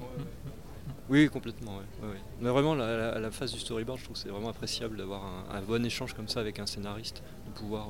Oui, 1.09 1.29
complètement. 1.29 1.79
Mais 2.41 2.49
vraiment, 2.49 2.75
la, 2.75 3.17
la, 3.17 3.31
phase 3.31 3.53
du 3.53 3.59
storyboard, 3.59 3.99
je 3.99 4.03
trouve 4.05 4.15
que 4.15 4.21
c'est 4.21 4.29
vraiment 4.29 4.49
appréciable 4.49 4.97
d'avoir 4.97 5.23
un, 5.49 5.61
bon 5.61 5.85
échange 5.85 6.13
comme 6.13 6.27
ça 6.27 6.41
avec 6.41 6.59
un 6.59 6.65
scénariste, 6.65 7.23
de 7.45 7.51
pouvoir 7.51 7.89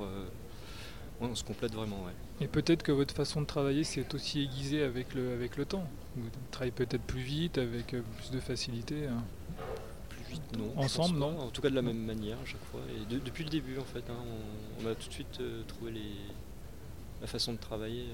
on 1.21 1.35
se 1.35 1.43
complète 1.43 1.73
vraiment, 1.73 2.03
ouais. 2.05 2.13
Et 2.41 2.47
peut-être 2.47 2.83
que 2.83 2.91
votre 2.91 3.13
façon 3.13 3.41
de 3.41 3.47
travailler 3.47 3.83
s'est 3.83 4.13
aussi 4.13 4.43
aiguisée 4.43 4.83
avec 4.83 5.13
le, 5.15 5.33
avec 5.33 5.57
le 5.57 5.65
temps. 5.65 5.87
Vous 6.15 6.29
travaillez 6.51 6.71
peut-être 6.71 7.01
plus 7.01 7.21
vite, 7.21 7.57
avec 7.57 7.93
euh, 7.93 8.01
plus 8.17 8.31
de 8.31 8.39
facilité. 8.39 9.07
Hein. 9.07 9.23
Plus 10.09 10.23
vite, 10.29 10.57
non. 10.57 10.71
Ensemble, 10.77 11.17
non 11.17 11.39
En 11.39 11.49
tout 11.49 11.61
cas 11.61 11.69
de 11.69 11.75
la 11.75 11.81
même 11.81 12.03
manière 12.03 12.37
à 12.37 12.45
chaque 12.45 12.63
fois. 12.65 12.81
Et 12.95 13.15
depuis 13.15 13.43
le 13.43 13.49
début, 13.49 13.79
en 13.79 13.83
fait, 13.83 14.03
hein, 14.09 14.19
on, 14.83 14.87
a 14.87 14.93
tout 14.93 15.07
de 15.07 15.13
suite 15.13 15.39
euh, 15.41 15.63
trouvé 15.67 15.91
les, 15.91 16.11
la 17.21 17.27
façon 17.27 17.53
de 17.53 17.57
travailler. 17.57 18.05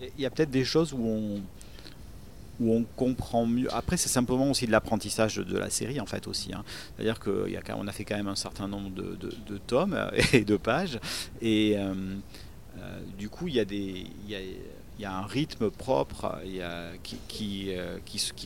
Euh. 0.00 0.08
Il 0.16 0.22
y 0.22 0.26
a 0.26 0.30
peut-être 0.30 0.50
des 0.50 0.64
choses 0.64 0.92
où 0.92 0.98
on, 0.98 1.42
où 2.60 2.72
on 2.72 2.84
comprend 2.96 3.46
mieux. 3.46 3.72
Après, 3.74 3.96
c'est 3.96 4.08
simplement 4.08 4.50
aussi 4.50 4.66
de 4.66 4.72
l'apprentissage 4.72 5.36
de 5.36 5.58
la 5.58 5.70
série, 5.70 6.00
en 6.00 6.06
fait, 6.06 6.26
aussi. 6.26 6.52
Hein. 6.52 6.64
C'est-à-dire 6.96 7.20
qu'on 7.20 7.86
a, 7.86 7.92
fait 7.92 8.04
quand 8.04 8.16
même 8.16 8.28
un 8.28 8.36
certain 8.36 8.68
nombre 8.68 8.90
de, 8.90 9.58
tomes 9.66 9.98
et 10.32 10.44
de 10.44 10.56
pages. 10.56 10.98
Et. 11.40 11.76
Euh, 11.76 11.94
euh, 12.78 13.00
du 13.16 13.28
coup, 13.28 13.48
il 13.48 13.54
y 13.54 15.04
a 15.04 15.16
un 15.16 15.26
rythme 15.26 15.70
propre 15.70 16.38
qui, 17.02 17.18
qui, 17.28 17.74
euh, 17.74 17.98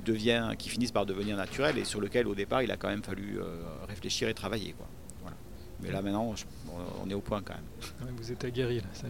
devient, 0.05 0.51
qui 0.59 0.93
par 0.93 1.07
devenir 1.07 1.37
naturel 1.37 1.79
et 1.79 1.85
sur 1.85 2.01
lequel 2.01 2.27
au 2.27 2.35
départ 2.35 2.63
il 2.63 2.71
a 2.71 2.77
quand 2.77 2.89
même 2.89 3.03
fallu 3.03 3.39
euh, 3.39 3.61
réfléchir 3.89 4.29
et 4.29 4.35
travailler. 4.35 4.75
Mais 5.83 5.91
là 5.91 6.03
maintenant 6.03 6.35
on 7.03 7.09
est 7.09 7.15
au 7.15 7.21
point 7.21 7.41
quand 7.43 7.55
même. 7.55 8.15
Vous 8.19 8.31
êtes 8.31 8.45
aguerri 8.45 8.81
là. 8.81 9.09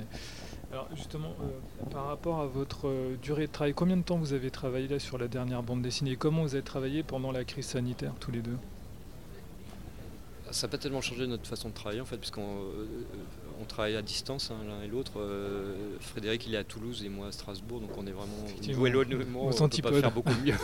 Alors 0.73 0.87
justement, 0.95 1.35
euh, 1.43 1.91
par 1.91 2.07
rapport 2.07 2.41
à 2.41 2.47
votre 2.47 2.87
euh, 2.87 3.17
durée 3.21 3.47
de 3.49 3.53
travail, 3.53 3.75
combien 3.75 3.97
de 3.97 4.03
temps 4.03 4.17
vous 4.19 4.33
avez 4.35 4.51
travaillé 4.53 4.87
là 4.87 4.99
sur 5.01 5.19
la 5.19 5.27
dernière 5.27 5.63
bande 5.65 5.83
dessinée? 5.83 6.13
Et 6.13 6.17
Comment 6.17 6.43
vous 6.43 6.55
avez 6.55 6.63
travaillé 6.63 7.03
pendant 7.03 7.33
la 7.33 7.45
crise 7.45 7.67
sanitaire 7.67 8.13
tous 8.21 8.31
les 8.31 8.41
deux? 8.41 8.57
Ça 10.53 10.67
n'a 10.67 10.71
pas 10.73 10.79
tellement 10.79 11.01
changé 11.01 11.29
notre 11.29 11.47
façon 11.47 11.69
de 11.69 11.75
travailler 11.75 12.01
en 12.01 12.05
fait, 12.05 12.17
puisqu'on 12.17 12.43
euh, 12.43 12.87
on 13.61 13.65
travaille 13.65 13.95
à 13.95 14.03
distance 14.03 14.51
hein, 14.51 14.57
l'un 14.67 14.83
et 14.83 14.89
l'autre. 14.89 15.13
Frédéric 16.01 16.45
il 16.49 16.55
est 16.55 16.59
à 16.59 16.65
Toulouse 16.65 17.05
et 17.05 17.09
moi 17.09 17.29
à 17.29 17.33
Strasbourg, 17.33 17.81
donc 17.81 17.91
on 17.97 18.05
est 18.07 18.11
vraiment 18.13 18.33
on 19.65 19.69
peut 19.69 19.83
pas 19.83 19.91
faire 20.01 20.11
beaucoup 20.13 20.33
mieux. 20.45 20.55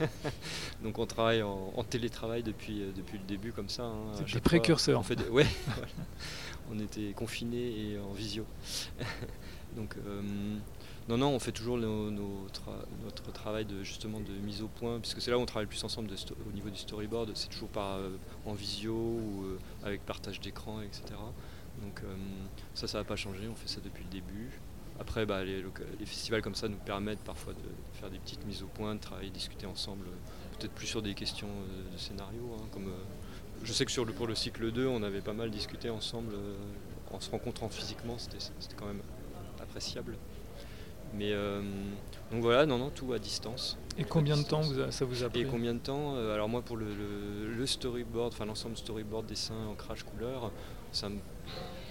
donc 0.82 0.98
on 0.98 1.04
travaille 1.06 1.42
en, 1.42 1.72
en 1.76 1.84
télétravail 1.84 2.42
depuis, 2.42 2.84
depuis 2.96 3.18
le 3.18 3.24
début 3.24 3.52
comme 3.52 3.68
ça. 3.68 3.82
hein, 3.84 3.96
C'est 4.14 4.24
des 4.24 4.30
fois. 4.32 4.40
précurseurs. 4.40 5.00
On 5.00 5.02
fait 5.02 5.16
des- 5.16 5.28
ouais, 5.28 5.46
voilà. 5.66 5.92
On 6.72 6.78
était 6.78 7.12
confinés 7.12 7.92
et 7.92 7.98
en 7.98 8.12
visio. 8.12 8.44
donc 9.76 9.96
euh, 10.06 10.22
non 11.08 11.18
non, 11.18 11.28
on 11.28 11.38
fait 11.38 11.52
toujours 11.52 11.76
notre 11.76 13.32
travail 13.32 13.64
de 13.64 13.82
justement 13.82 14.20
de 14.20 14.32
mise 14.32 14.62
au 14.62 14.68
point, 14.68 15.00
puisque 15.00 15.20
c'est 15.20 15.30
là 15.30 15.38
où 15.38 15.40
on 15.40 15.46
travaille 15.46 15.66
le 15.66 15.70
plus 15.70 15.84
ensemble 15.84 16.08
au 16.48 16.52
niveau 16.52 16.70
du 16.70 16.78
storyboard. 16.78 17.32
C'est 17.34 17.48
toujours 17.48 17.68
par 17.68 17.96
euh, 17.96 18.10
en 18.46 18.54
visio 18.54 18.94
ou 18.94 19.44
euh, 19.44 19.58
avec 19.84 20.04
partage 20.06 20.40
d'écran, 20.40 20.80
etc. 20.82 21.02
Donc 21.82 22.02
ça, 22.74 22.86
ça 22.86 22.98
n'a 22.98 23.04
pas 23.04 23.16
changé, 23.16 23.48
on 23.48 23.54
fait 23.54 23.66
ça 23.66 23.80
depuis 23.82 24.04
le 24.04 24.10
début. 24.10 24.60
Après, 25.00 25.24
bah, 25.24 25.42
les, 25.42 25.64
festivals 26.04 26.42
comme 26.42 26.54
ça 26.54 26.68
nous 26.68 26.76
permettent 26.76 27.24
parfois 27.24 27.54
de 27.54 27.98
faire 27.98 28.10
des 28.10 28.18
petites 28.18 28.44
mises 28.46 28.62
au 28.62 28.66
point, 28.66 28.94
de 28.94 29.00
travailler, 29.00 29.30
discuter 29.30 29.66
ensemble, 29.66 30.04
peut-être 30.58 30.72
plus 30.72 30.86
sur 30.86 31.00
des 31.00 31.14
questions 31.14 31.48
de 31.92 31.98
scénario. 31.98 32.56
hein, 32.56 32.66
comme, 32.70 32.92
je 33.64 33.72
sais 33.72 33.84
que 33.84 33.92
sur 33.92 34.04
le, 34.04 34.12
pour 34.12 34.26
le 34.26 34.34
cycle 34.34 34.70
2, 34.72 34.86
on 34.86 35.02
avait 35.02 35.20
pas 35.20 35.32
mal 35.32 35.50
discuté 35.50 35.90
ensemble, 35.90 36.34
euh, 36.34 36.54
en 37.10 37.20
se 37.20 37.30
rencontrant 37.30 37.68
physiquement, 37.68 38.16
c'était 38.18 38.38
quand 38.76 38.86
même 38.86 39.02
appréciable. 39.60 40.16
Mais 41.14 41.32
euh, 41.32 41.60
donc 42.30 42.40
voilà, 42.40 42.64
non, 42.64 42.78
non, 42.78 42.88
tout 42.90 43.12
à 43.12 43.18
distance. 43.18 43.76
Et 43.98 44.04
combien 44.04 44.36
de 44.38 44.42
temps 44.44 44.62
vous 44.62 44.80
a- 44.80 44.90
ça 44.90 45.04
vous 45.04 45.22
a 45.24 45.28
pris 45.28 45.42
Et 45.42 45.44
combien 45.44 45.74
de 45.74 45.78
temps 45.78 46.16
Euh, 46.16 46.32
Alors 46.32 46.48
moi 46.48 46.62
pour 46.62 46.78
le, 46.78 46.86
le- 46.86 47.54
le 47.54 47.66
storyboard, 47.66 48.32
enfin 48.32 48.46
l'ensemble 48.46 48.76
storyboard, 48.78 49.26
dessin, 49.26 49.66
ancrage, 49.70 50.04
couleur, 50.04 50.50
ça 50.90 51.10
me 51.10 51.18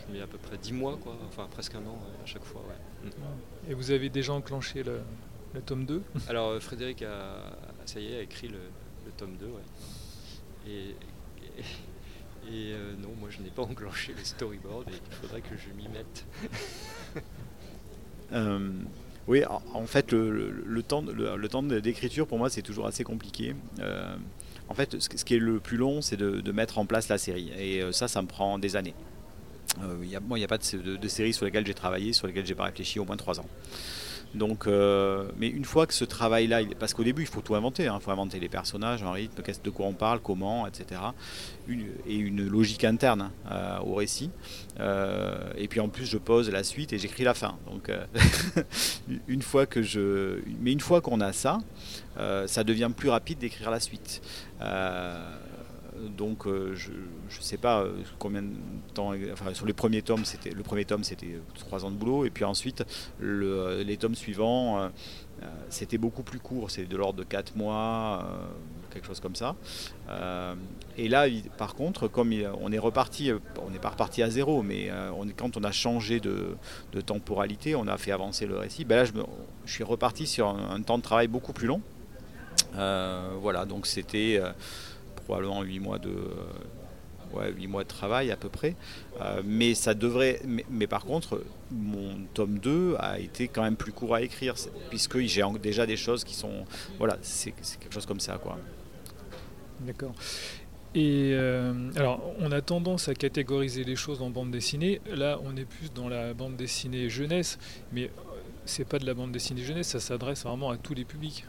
je 0.07 0.11
mets 0.13 0.21
à 0.21 0.27
peu 0.27 0.39
près 0.39 0.57
10 0.57 0.73
mois, 0.73 0.97
quoi, 0.97 1.15
enfin 1.27 1.47
presque 1.51 1.75
un 1.75 1.85
an 1.85 1.99
à 2.23 2.25
chaque 2.25 2.43
fois. 2.43 2.61
ouais. 2.67 3.09
Mm. 3.09 3.71
Et 3.71 3.73
vous 3.75 3.91
avez 3.91 4.09
déjà 4.09 4.33
enclenché 4.33 4.81
le, 4.81 5.01
le 5.53 5.61
tome 5.61 5.85
2 5.85 6.01
Alors 6.27 6.59
Frédéric 6.59 7.03
a, 7.03 7.55
ça 7.85 7.99
y 7.99 8.11
est, 8.11 8.17
a 8.17 8.21
écrit 8.23 8.47
le, 8.47 8.57
le 9.05 9.11
tome 9.15 9.35
2, 9.39 9.45
ouais. 9.45 9.51
Et, 10.67 10.95
et, 11.57 12.73
euh, 12.73 12.93
non, 13.01 13.09
moi 13.19 13.29
je 13.29 13.41
n'ai 13.41 13.49
pas 13.49 13.63
enclenché 13.63 14.13
le 14.17 14.23
storyboard 14.23 14.89
et 14.89 14.93
il 14.93 15.15
faudrait 15.15 15.41
que 15.41 15.55
je 15.55 15.73
m'y 15.75 15.87
mette. 15.87 16.25
Euh, 18.33 18.69
oui, 19.27 19.43
en, 19.45 19.85
fait, 19.85 20.13
le, 20.13 20.81
temps, 20.83 21.01
le, 21.01 21.47
temps 21.49 21.63
d'écriture, 21.63 22.25
pour 22.25 22.37
moi, 22.37 22.49
c'est 22.49 22.61
toujours 22.61 22.87
assez 22.87 23.03
compliqué. 23.03 23.53
Euh, 23.81 24.15
en 24.69 24.73
fait, 24.73 25.01
ce, 25.01 25.09
qui 25.25 25.35
est 25.35 25.39
le 25.39 25.59
plus 25.59 25.75
long, 25.75 26.01
c'est 26.01 26.15
de, 26.15 26.51
mettre 26.53 26.77
en 26.79 26.85
place 26.85 27.09
la 27.09 27.17
série. 27.17 27.51
Et 27.59 27.83
ça, 27.91 28.07
ça 28.07 28.21
me 28.21 28.27
prend 28.27 28.57
des 28.57 28.77
années. 28.77 28.93
Euh, 29.83 29.97
Il 30.01 30.07
n'y 30.07 30.15
a, 30.15 30.21
moi, 30.21 30.37
pas 30.47 30.57
de, 30.57 30.63
sé- 30.63 30.77
de, 30.77 30.95
de 30.95 31.07
séries 31.09 31.33
sur 31.33 31.45
lesquelles 31.45 31.67
j'ai 31.67 31.73
travaillé, 31.73 32.13
sur 32.13 32.27
lesquelles 32.27 32.45
j'ai 32.45 32.55
pas 32.55 32.63
réfléchi 32.63 32.99
au 32.99 33.05
moins 33.05 33.17
trois 33.17 33.39
ans. 33.39 33.45
Donc, 34.33 34.65
euh, 34.65 35.27
mais 35.37 35.49
une 35.49 35.65
fois 35.65 35.85
que 35.85 35.93
ce 35.93 36.05
travail-là, 36.05 36.61
il- 36.61 36.75
parce 36.75 36.93
qu'au 36.93 37.03
début, 37.03 37.23
il 37.23 37.27
faut 37.27 37.41
tout 37.41 37.55
inventer. 37.55 37.87
hein. 37.87 37.97
Il 37.99 38.03
faut 38.03 38.11
inventer 38.11 38.39
les 38.39 38.47
personnages, 38.47 39.03
un 39.03 39.11
rythme, 39.11 39.41
de 39.63 39.69
quoi 39.69 39.85
on 39.87 39.93
parle, 39.93 40.19
comment, 40.21 40.65
etc. 40.67 41.01
Et 41.69 42.15
une 42.15 42.47
logique 42.47 42.83
interne 42.85 43.31
euh, 43.51 43.79
au 43.79 43.95
récit. 43.95 44.29
Euh, 44.79 45.37
et 45.57 45.67
puis 45.67 45.79
en 45.81 45.89
plus, 45.89 46.05
je 46.05 46.17
pose 46.17 46.49
la 46.49 46.63
suite 46.63 46.93
et 46.93 46.97
j'écris 46.97 47.23
la 47.25 47.33
fin. 47.33 47.57
Donc, 47.69 47.91
une 49.27 49.41
fois 49.41 49.65
que 49.65 49.81
je, 49.81 50.39
mais 50.61 50.71
une 50.71 50.79
fois 50.79 51.01
qu'on 51.01 51.19
a 51.21 51.33
ça, 51.33 51.59
ça 52.47 52.63
devient 52.63 52.89
plus 52.95 53.09
rapide 53.09 53.39
d'écrire 53.39 53.69
la 53.71 53.79
suite. 53.79 54.21
Euh, 56.01 56.07
donc, 56.09 56.45
euh, 56.47 56.73
je 56.75 56.91
ne 56.91 57.41
sais 57.41 57.57
pas 57.57 57.81
euh, 57.81 57.93
combien 58.19 58.41
de 58.41 58.49
temps. 58.93 59.13
Enfin, 59.31 59.53
sur 59.53 59.65
les 59.65 59.73
premiers 59.73 60.01
tomes, 60.01 60.25
c'était 60.25 60.51
le 60.51 60.63
premier 60.63 60.85
tome, 60.85 61.03
c'était 61.03 61.39
trois 61.55 61.85
ans 61.85 61.91
de 61.91 61.95
boulot, 61.95 62.25
et 62.25 62.29
puis 62.29 62.43
ensuite, 62.43 62.83
le- 63.19 63.83
les 63.83 63.97
tomes 63.97 64.15
suivants, 64.15 64.79
euh, 64.79 64.89
euh, 65.43 65.47
c'était 65.69 65.97
beaucoup 65.97 66.23
plus 66.23 66.39
court. 66.39 66.69
C'est 66.69 66.85
de 66.85 66.97
l'ordre 66.97 67.19
de 67.19 67.23
quatre 67.23 67.55
mois, 67.55 68.25
euh, 68.25 68.45
quelque 68.91 69.07
chose 69.07 69.19
comme 69.19 69.35
ça. 69.35 69.55
Euh, 70.09 70.55
et 70.97 71.07
là, 71.07 71.25
par 71.57 71.75
contre, 71.75 72.07
comme 72.07 72.33
on 72.61 72.71
est 72.71 72.79
reparti, 72.79 73.31
euh, 73.31 73.39
on 73.65 73.71
n'est 73.71 73.79
pas 73.79 73.89
reparti 73.89 74.21
à 74.21 74.29
zéro, 74.29 74.61
mais 74.61 74.89
euh, 74.89 75.11
on 75.17 75.27
quand 75.35 75.57
on 75.57 75.63
a 75.63 75.71
changé 75.71 76.19
de, 76.19 76.57
temporalité, 77.05 77.75
on 77.75 77.87
a 77.87 77.97
fait 77.97 78.11
avancer 78.11 78.45
le 78.45 78.57
récit. 78.57 78.85
Ben 78.85 78.97
là, 78.97 79.05
je, 79.05 79.11
suis 79.71 79.83
reparti 79.83 80.27
sur 80.27 80.47
un, 80.47 80.81
temps 80.81 80.97
de 80.97 81.03
travail 81.03 81.27
beaucoup 81.27 81.53
plus 81.53 81.67
long. 81.67 81.81
Euh, 82.75 83.29
voilà, 83.41 83.65
donc 83.65 83.87
c'était 83.87 84.39
euh, 84.41 84.51
probablement 85.31 85.61
8 85.61 85.79
mois 85.79 85.97
de 85.97 86.09
euh, 86.09 87.37
ouais, 87.37 87.53
8 87.53 87.67
mois 87.67 87.83
de 87.83 87.87
travail 87.87 88.31
à 88.31 88.35
peu 88.35 88.49
près. 88.49 88.75
Euh, 89.21 89.41
mais 89.45 89.75
ça 89.75 89.93
devrait 89.93 90.41
mais, 90.69 90.87
par 90.87 91.05
contre 91.05 91.41
mon 91.71 92.17
tome 92.33 92.59
2 92.59 92.95
a 92.99 93.17
été 93.17 93.47
quand 93.47 93.63
même 93.63 93.77
plus 93.77 93.93
court 93.93 94.15
à 94.15 94.21
écrire 94.21 94.55
puisque 94.89 95.19
j'ai 95.19 95.41
déjà 95.63 95.85
des 95.85 95.95
choses 95.95 96.25
qui 96.25 96.33
sont 96.33 96.65
voilà, 96.97 97.17
c'est 97.21 97.51
quelque 97.51 97.93
chose 97.93 98.05
comme 98.05 98.19
ça 98.19 98.37
quoi. 98.37 98.57
D'accord. 99.79 100.13
Et 100.93 101.31
euh, 101.33 101.89
alors, 101.95 102.21
on 102.39 102.51
a 102.51 102.59
tendance 102.59 103.07
à 103.07 103.13
catégoriser 103.13 103.85
les 103.85 103.95
choses 103.95 104.21
en 104.21 104.29
bande 104.29 104.51
dessinée. 104.51 104.99
Là, 105.09 105.39
on 105.45 105.55
est 105.55 105.63
plus 105.63 105.93
dans 105.93 106.09
la 106.09 106.33
bande 106.33 106.57
dessinée 106.57 107.09
jeunesse, 107.09 107.57
mais 107.93 108.11
c'est 108.65 108.83
pas 108.83 108.99
de 108.99 109.05
la 109.05 109.13
bande 109.13 109.31
dessinée 109.31 109.63
jeunesse, 109.63 109.87
ça 109.87 110.01
s'adresse 110.01 110.43
vraiment 110.43 110.69
à 110.69 110.75
tous 110.75 110.93
les 110.93 111.05
publics. 111.05 111.45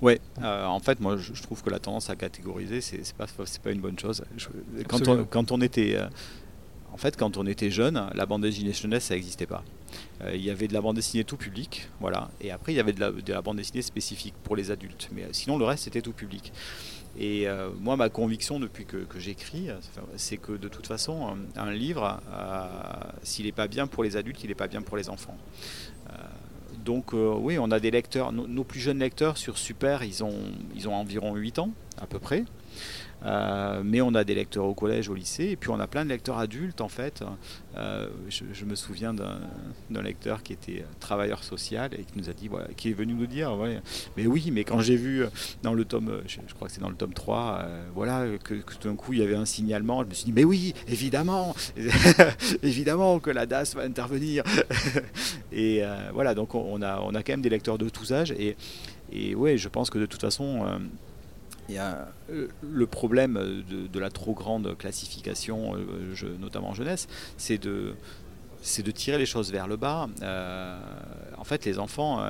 Ouais, 0.00 0.20
euh, 0.42 0.64
en 0.64 0.78
fait, 0.80 1.00
moi, 1.00 1.16
je, 1.16 1.42
trouve 1.42 1.62
que 1.62 1.70
la 1.70 1.80
tendance 1.80 2.08
à 2.08 2.16
catégoriser, 2.16 2.80
c'est 2.80 3.12
pas, 3.14 3.26
c'est 3.44 3.60
pas 3.60 3.72
une 3.72 3.80
bonne 3.80 3.98
chose. 3.98 4.22
Je- 4.36 4.46
quand, 4.84 4.96
on, 4.96 5.00
Absolument. 5.00 5.26
quand 5.28 5.52
on 5.52 5.60
était, 5.60 5.96
euh, 5.96 6.06
en 6.92 6.96
fait, 6.96 7.16
quand 7.16 7.36
on 7.36 7.46
était 7.46 7.70
jeune, 7.70 8.08
la 8.14 8.26
bande 8.26 8.42
dessinée 8.42 8.72
jeunesse, 8.72 9.04
ça 9.04 9.14
n'existait 9.14 9.46
pas. 9.46 9.64
Euh, 10.22 10.36
Il 10.36 10.42
y 10.42 10.50
avait 10.50 10.68
de 10.68 10.74
la 10.74 10.80
bande 10.80 10.96
dessinée 10.96 11.24
tout 11.24 11.36
public, 11.36 11.88
voilà, 12.00 12.30
et 12.40 12.50
après 12.50 12.72
il 12.72 12.76
y 12.76 12.80
avait 12.80 12.92
de 12.92 13.00
la, 13.00 13.10
de 13.10 13.32
la 13.32 13.42
bande 13.42 13.56
dessinée 13.56 13.82
spécifique 13.82 14.34
pour 14.44 14.54
les 14.54 14.70
adultes. 14.70 15.08
Mais 15.12 15.24
euh, 15.24 15.28
sinon, 15.32 15.58
le 15.58 15.64
reste, 15.64 15.84
c'était 15.84 16.02
tout 16.02 16.12
public. 16.12 16.52
Et 17.18 17.48
euh, 17.48 17.70
moi, 17.80 17.96
ma 17.96 18.08
conviction 18.10 18.60
depuis 18.60 18.84
que, 18.84 18.98
que 18.98 19.18
j'écris, 19.18 19.68
c'est 20.14 20.36
que 20.36 20.52
de 20.52 20.68
toute 20.68 20.86
façon, 20.86 21.26
un, 21.56 21.60
un 21.60 21.72
livre, 21.72 22.20
euh, 22.30 22.66
s'il 23.24 23.46
n'est 23.46 23.52
pas 23.52 23.66
bien 23.66 23.88
pour 23.88 24.04
les 24.04 24.16
adultes, 24.16 24.44
il 24.44 24.48
n'est 24.48 24.54
pas 24.54 24.68
bien 24.68 24.82
pour 24.82 24.96
les 24.96 25.08
enfants. 25.08 25.36
Donc 26.88 27.12
euh, 27.12 27.34
oui, 27.38 27.58
on 27.58 27.70
a 27.70 27.80
des 27.80 27.90
lecteurs, 27.90 28.32
nos, 28.32 28.46
nos 28.46 28.64
plus 28.64 28.80
jeunes 28.80 29.00
lecteurs 29.00 29.36
sur 29.36 29.58
Super, 29.58 30.04
ils 30.04 30.24
ont, 30.24 30.32
ils 30.74 30.88
ont 30.88 30.94
environ 30.94 31.34
8 31.34 31.58
ans 31.58 31.70
à 32.00 32.06
peu 32.06 32.18
près. 32.18 32.44
Euh, 33.24 33.82
mais 33.84 34.00
on 34.00 34.14
a 34.14 34.22
des 34.24 34.34
lecteurs 34.34 34.64
au 34.64 34.74
collège, 34.74 35.08
au 35.08 35.14
lycée, 35.14 35.46
et 35.46 35.56
puis 35.56 35.70
on 35.70 35.80
a 35.80 35.86
plein 35.86 36.04
de 36.04 36.10
lecteurs 36.10 36.38
adultes 36.38 36.80
en 36.80 36.88
fait. 36.88 37.24
Euh, 37.76 38.08
je, 38.28 38.64
me 38.64 38.74
souviens 38.74 39.14
d'un 39.14 40.02
lecteur 40.02 40.42
qui 40.42 40.52
était 40.52 40.84
travailleur 41.00 41.42
social 41.42 41.90
et 41.94 42.04
qui 42.04 42.16
nous 42.16 42.28
a 42.28 42.32
dit, 42.32 42.48
qui 42.76 42.90
est 42.90 42.92
venu 42.92 43.14
nous 43.14 43.26
dire, 43.26 43.56
mais 44.16 44.26
oui, 44.26 44.50
mais 44.52 44.64
quand 44.64 44.80
j'ai 44.80 44.96
vu 44.96 45.24
dans 45.62 45.74
le 45.74 45.84
tome, 45.84 46.22
je, 46.26 46.38
je 46.46 46.54
crois 46.54 46.68
que 46.68 46.74
c'est 46.74 46.80
dans 46.80 46.90
le 46.90 46.96
tome 46.96 47.14
3, 47.14 47.58
euh, 47.62 47.84
voilà, 47.94 48.26
que, 48.42 48.54
tout 48.54 48.88
d'un 48.88 48.94
coup 48.94 49.12
il 49.12 49.20
y 49.20 49.22
avait 49.22 49.36
un 49.36 49.44
signalement, 49.44 50.02
je 50.02 50.08
me 50.08 50.14
suis 50.14 50.26
dit, 50.26 50.32
mais 50.32 50.44
oui, 50.44 50.74
évidemment, 50.86 51.54
évidemment 52.62 53.18
que 53.18 53.30
la 53.30 53.46
DAS 53.46 53.74
va 53.74 53.82
intervenir. 53.82 54.44
et 55.52 55.82
voilà, 56.12 56.34
donc 56.34 56.54
on 56.54 56.82
a, 56.82 57.00
on 57.00 57.14
a 57.14 57.22
quand 57.22 57.32
même 57.32 57.42
des 57.42 57.50
lecteurs 57.50 57.78
de 57.78 57.88
tous 57.88 58.12
âges, 58.12 58.32
et, 58.32 58.56
et 59.12 59.34
je 59.56 59.68
pense 59.68 59.90
que 59.90 59.98
de 59.98 60.06
toute 60.06 60.20
façon, 60.20 60.64
euh, 61.70 62.04
le 62.62 62.86
problème 62.86 63.62
de, 63.68 63.98
la 63.98 64.10
trop 64.10 64.32
grande 64.32 64.76
classification, 64.76 65.74
euh, 65.76 66.36
notamment 66.38 66.70
en 66.70 66.74
jeunesse, 66.74 67.08
c'est 67.36 67.58
de, 67.58 67.94
tirer 68.94 69.18
les 69.18 69.26
choses 69.26 69.52
vers 69.52 69.68
le 69.68 69.76
bas. 69.76 70.08
Euh, 70.22 70.78
en 71.36 71.44
fait, 71.44 71.64
les 71.64 71.78
enfants, 71.78 72.24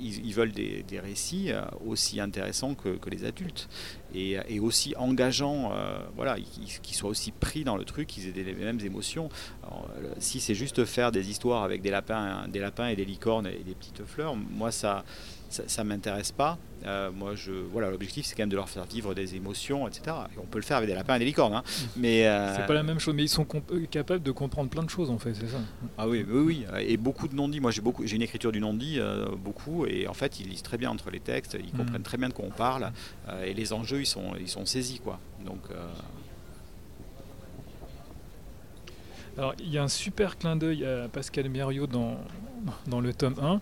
ils, 0.00 0.32
veulent 0.32 0.52
des, 0.52 1.00
récits 1.00 1.50
aussi 1.84 2.20
intéressants 2.20 2.74
que 2.74 3.10
les 3.10 3.24
adultes. 3.24 3.68
Et, 4.16 4.60
aussi 4.60 4.94
engageant, 4.96 5.72
voilà, 6.16 6.36
qu'ils 6.82 6.94
soient 6.94 7.10
aussi 7.10 7.32
pris 7.32 7.64
dans 7.64 7.76
le 7.76 7.84
truc, 7.84 8.08
qu'ils 8.08 8.28
aient 8.28 8.42
les 8.42 8.54
mêmes 8.54 8.80
émotions. 8.80 9.28
si 10.18 10.40
c'est 10.40 10.54
juste 10.54 10.84
faire 10.84 11.12
des 11.12 11.30
histoires 11.30 11.62
avec 11.62 11.82
des 11.82 11.90
lapins, 11.90 12.48
des 12.48 12.60
lapins 12.60 12.88
et 12.88 12.96
des 12.96 13.04
licornes 13.04 13.46
et 13.46 13.62
des 13.64 13.74
petites 13.74 14.04
fleurs, 14.04 14.34
moi 14.36 14.70
ça 14.70 15.04
ça, 15.48 15.84
ne 15.84 15.88
m'intéresse 15.88 16.32
pas. 16.32 16.58
Euh, 16.84 17.10
moi, 17.10 17.34
je, 17.34 17.52
voilà, 17.52 17.90
l'objectif, 17.90 18.26
c'est 18.26 18.34
quand 18.34 18.42
même 18.42 18.50
de 18.50 18.56
leur 18.56 18.68
faire 18.68 18.84
vivre 18.84 19.14
des 19.14 19.34
émotions, 19.34 19.88
etc. 19.88 20.16
Et 20.34 20.38
on 20.38 20.44
peut 20.44 20.58
le 20.58 20.64
faire 20.64 20.76
avec 20.76 20.88
des 20.88 20.94
lapins 20.94 21.16
et 21.16 21.18
des 21.18 21.24
licornes, 21.24 21.54
hein. 21.54 21.62
mm. 21.66 21.84
mais 21.96 22.26
euh, 22.26 22.54
c'est 22.54 22.66
pas 22.66 22.74
la 22.74 22.82
même 22.82 22.98
chose. 22.98 23.14
Mais 23.14 23.24
ils 23.24 23.28
sont 23.28 23.46
euh, 23.72 23.86
capables 23.90 24.22
de 24.22 24.30
comprendre 24.30 24.68
plein 24.68 24.82
de 24.82 24.90
choses, 24.90 25.10
en 25.10 25.18
fait, 25.18 25.34
c'est 25.34 25.48
ça. 25.48 25.58
Ah 25.98 26.08
oui, 26.08 26.24
oui, 26.28 26.40
oui. 26.40 26.66
Et 26.86 26.96
beaucoup 26.96 27.28
de 27.28 27.34
non-dits. 27.34 27.60
Moi, 27.60 27.70
j'ai 27.70 27.80
beaucoup, 27.80 28.06
j'ai 28.06 28.16
une 28.16 28.22
écriture 28.22 28.52
du 28.52 28.60
non-dit, 28.60 29.00
beaucoup, 29.42 29.86
et 29.86 30.06
en 30.06 30.14
fait, 30.14 30.40
ils 30.40 30.48
lisent 30.48 30.62
très 30.62 30.78
bien 30.78 30.90
entre 30.90 31.10
les 31.10 31.20
textes, 31.20 31.56
ils 31.58 31.74
mm. 31.74 31.78
comprennent 31.78 32.02
très 32.02 32.18
bien 32.18 32.28
de 32.28 32.34
quoi 32.34 32.44
on 32.46 32.50
parle, 32.50 32.92
et 33.44 33.54
les 33.54 33.72
enjeux, 33.72 34.00
ils 34.06 34.08
sont, 34.08 34.32
ils 34.38 34.48
sont 34.48 34.64
saisis, 34.64 35.00
quoi. 35.00 35.18
Donc 35.44 35.62
Alors, 39.38 39.54
il 39.58 39.68
y 39.68 39.76
a 39.76 39.82
un 39.82 39.88
super 39.88 40.38
clin 40.38 40.56
d'œil 40.56 40.86
à 40.86 41.08
Pascal 41.08 41.50
Mériot 41.50 41.86
dans, 41.86 42.16
dans 42.86 43.00
le 43.00 43.12
tome 43.12 43.34
1, 43.38 43.60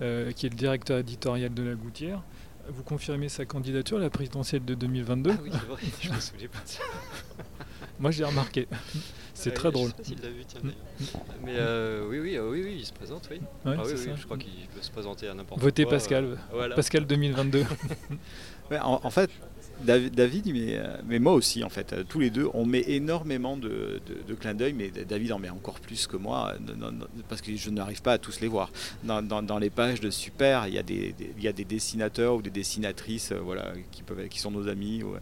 euh, 0.00 0.32
qui 0.32 0.46
est 0.46 0.48
le 0.48 0.54
directeur 0.54 0.98
éditorial 0.98 1.52
de 1.52 1.62
La 1.62 1.74
Gouttière. 1.74 2.22
Vous 2.68 2.82
confirmez 2.82 3.28
sa 3.28 3.44
candidature 3.44 3.98
à 3.98 4.00
la 4.00 4.10
présidentielle 4.10 4.64
de 4.64 4.74
2022 4.74 5.30
Ah 5.30 5.40
oui, 5.42 5.50
c'est 5.52 5.66
vrai, 5.66 5.82
je 6.00 6.10
me 6.10 6.20
souviens 6.20 6.48
pas 6.48 6.60
de 6.60 6.68
ça. 6.68 6.82
Moi, 7.98 8.10
j'ai 8.12 8.24
remarqué. 8.24 8.66
C'est 9.40 9.54
très 9.54 9.70
drôle. 9.70 9.90
Je 9.98 10.08
sais 10.08 10.14
pas 10.16 10.22
l'a 10.24 10.28
vu, 10.30 10.44
tiens, 10.46 10.60
Mais 11.42 11.54
euh, 11.56 12.06
oui, 12.08 12.18
oui, 12.18 12.38
oui, 12.38 12.62
oui, 12.62 12.76
il 12.80 12.84
se 12.84 12.92
présente, 12.92 13.26
oui. 13.30 13.40
ah, 13.64 13.72
oui, 13.84 13.92
oui, 13.96 14.12
je 14.14 14.24
crois 14.24 14.36
qu'il 14.36 14.50
peut 14.74 14.82
se 14.82 14.90
présenter 14.90 15.28
à 15.28 15.34
n'importe 15.34 15.60
quoi. 15.60 15.62
Votez 15.62 15.86
Pascal. 15.86 16.36
Euh, 16.54 16.74
Pascal 16.74 17.06
2022. 17.06 17.64
en, 18.82 19.10
fait, 19.10 19.30
David, 19.82 20.52
mais, 20.52 20.76
euh, 20.76 20.96
mais, 21.06 21.18
moi 21.18 21.32
aussi, 21.32 21.64
en 21.64 21.70
fait. 21.70 21.94
Tous 22.08 22.20
les 22.20 22.28
deux, 22.28 22.48
on 22.52 22.66
met 22.66 22.84
énormément 22.86 23.56
de, 23.56 24.02
de, 24.06 24.34
clins 24.34 24.54
d'œil, 24.54 24.74
mais 24.74 24.90
David 24.90 25.32
en 25.32 25.38
met 25.38 25.48
encore 25.48 25.80
plus 25.80 26.06
que 26.06 26.18
moi, 26.18 26.54
parce 27.30 27.40
que 27.40 27.56
je 27.56 27.70
n'arrive 27.70 28.02
pas 28.02 28.12
à 28.12 28.18
tous 28.18 28.40
les 28.40 28.48
voir. 28.48 28.70
Dans, 29.04 29.22
dans, 29.22 29.58
les 29.58 29.70
pages 29.70 30.00
de 30.00 30.10
Super, 30.10 30.68
il 30.68 30.74
y, 30.74 30.78
a 30.78 30.82
des, 30.82 31.14
il 31.38 31.42
y 31.42 31.48
a 31.48 31.52
des 31.52 31.64
dessinateurs 31.64 32.34
ou 32.34 32.42
des 32.42 32.50
dessinatrices 32.50 33.32
voilà, 33.32 33.72
qui, 33.90 34.02
peuvent, 34.02 34.28
qui 34.28 34.38
sont 34.38 34.50
nos 34.50 34.68
amis, 34.68 35.02
ou, 35.02 35.14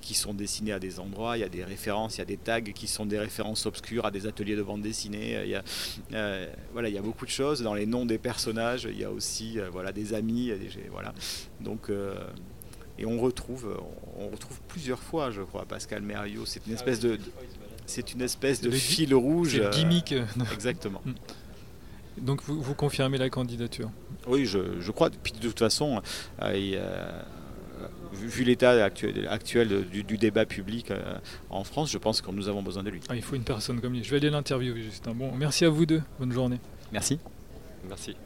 qui 0.00 0.14
sont 0.14 0.32
dessinés 0.32 0.72
à 0.72 0.78
des 0.78 0.98
endroits. 0.98 1.36
Il 1.36 1.40
y 1.40 1.44
a 1.44 1.50
des 1.50 1.64
références, 1.64 2.16
il 2.16 2.20
y 2.20 2.22
a 2.22 2.26
des 2.26 2.38
tags 2.38 2.60
qui 2.60 2.86
sont 2.86 3.04
des 3.04 3.18
références 3.18 3.33
obscures 3.40 4.06
à 4.06 4.10
des 4.10 4.26
ateliers 4.26 4.56
de 4.56 4.62
bande 4.62 4.82
dessinée. 4.82 5.40
Il 5.44 5.50
y 5.50 5.54
a, 5.54 5.62
voilà, 6.72 6.88
il 6.88 6.94
y 6.94 6.98
a 6.98 7.02
beaucoup 7.02 7.24
de 7.24 7.30
choses. 7.30 7.62
Dans 7.62 7.74
les 7.74 7.86
noms 7.86 8.06
des 8.06 8.18
personnages, 8.18 8.88
il 8.90 8.98
y 8.98 9.04
a 9.04 9.10
aussi 9.10 9.58
voilà, 9.72 9.92
des 9.92 10.14
amis. 10.14 10.52
voilà. 10.90 11.12
Donc. 11.60 11.90
Et 12.96 13.06
on 13.06 13.20
retrouve, 13.20 13.76
on 14.16 14.28
retrouve 14.28 14.60
plusieurs 14.68 15.02
fois, 15.02 15.32
je 15.32 15.42
crois, 15.42 15.64
Pascal 15.64 16.02
Mériot. 16.02 16.46
C'est 16.46 16.64
une 16.68 16.74
espèce 16.74 17.00
de, 17.00 17.18
c'est 17.86 18.12
une 18.12 18.22
espèce 18.22 18.60
de 18.60 18.70
fil 18.70 19.14
rouge. 19.14 19.52
C'est 19.52 19.58
le 19.58 19.70
gimmick. 19.70 20.14
Exactement. 20.52 21.02
Mm. 21.04 21.14
Donc 22.18 22.42
vous, 22.44 22.62
vous, 22.62 22.74
confirmez 22.74 23.18
la 23.18 23.28
candidature? 23.28 23.90
Oui, 24.28 24.46
je, 24.46 24.80
je, 24.80 24.90
crois. 24.92 25.10
Puis 25.10 25.32
de 25.32 25.40
toute 25.40 25.58
façon, 25.58 26.00
euh, 26.40 27.22
vu 28.14 28.44
l'état 28.44 28.84
actuel, 28.84 29.28
actuel 29.28 29.84
du, 29.88 30.16
débat 30.16 30.46
public 30.46 30.90
euh, 30.90 31.16
en 31.50 31.64
France, 31.64 31.90
je 31.90 31.98
pense 31.98 32.20
que 32.20 32.30
nous 32.30 32.48
avons 32.48 32.62
besoin 32.62 32.82
de 32.82 32.90
lui. 32.90 33.00
Ah, 33.08 33.16
il 33.16 33.22
faut 33.22 33.36
une 33.36 33.44
personne 33.44 33.80
comme 33.80 33.92
lui. 33.92 34.04
Je 34.04 34.10
vais 34.10 34.16
aller 34.16 34.30
l'interviewer, 34.30 34.82
Justin. 34.82 35.12
Bon, 35.14 35.32
merci 35.36 35.64
à 35.64 35.68
vous 35.68 35.86
deux. 35.86 36.02
Bonne 36.18 36.32
journée. 36.32 36.58
Merci. 36.92 37.18
Merci. 37.88 38.16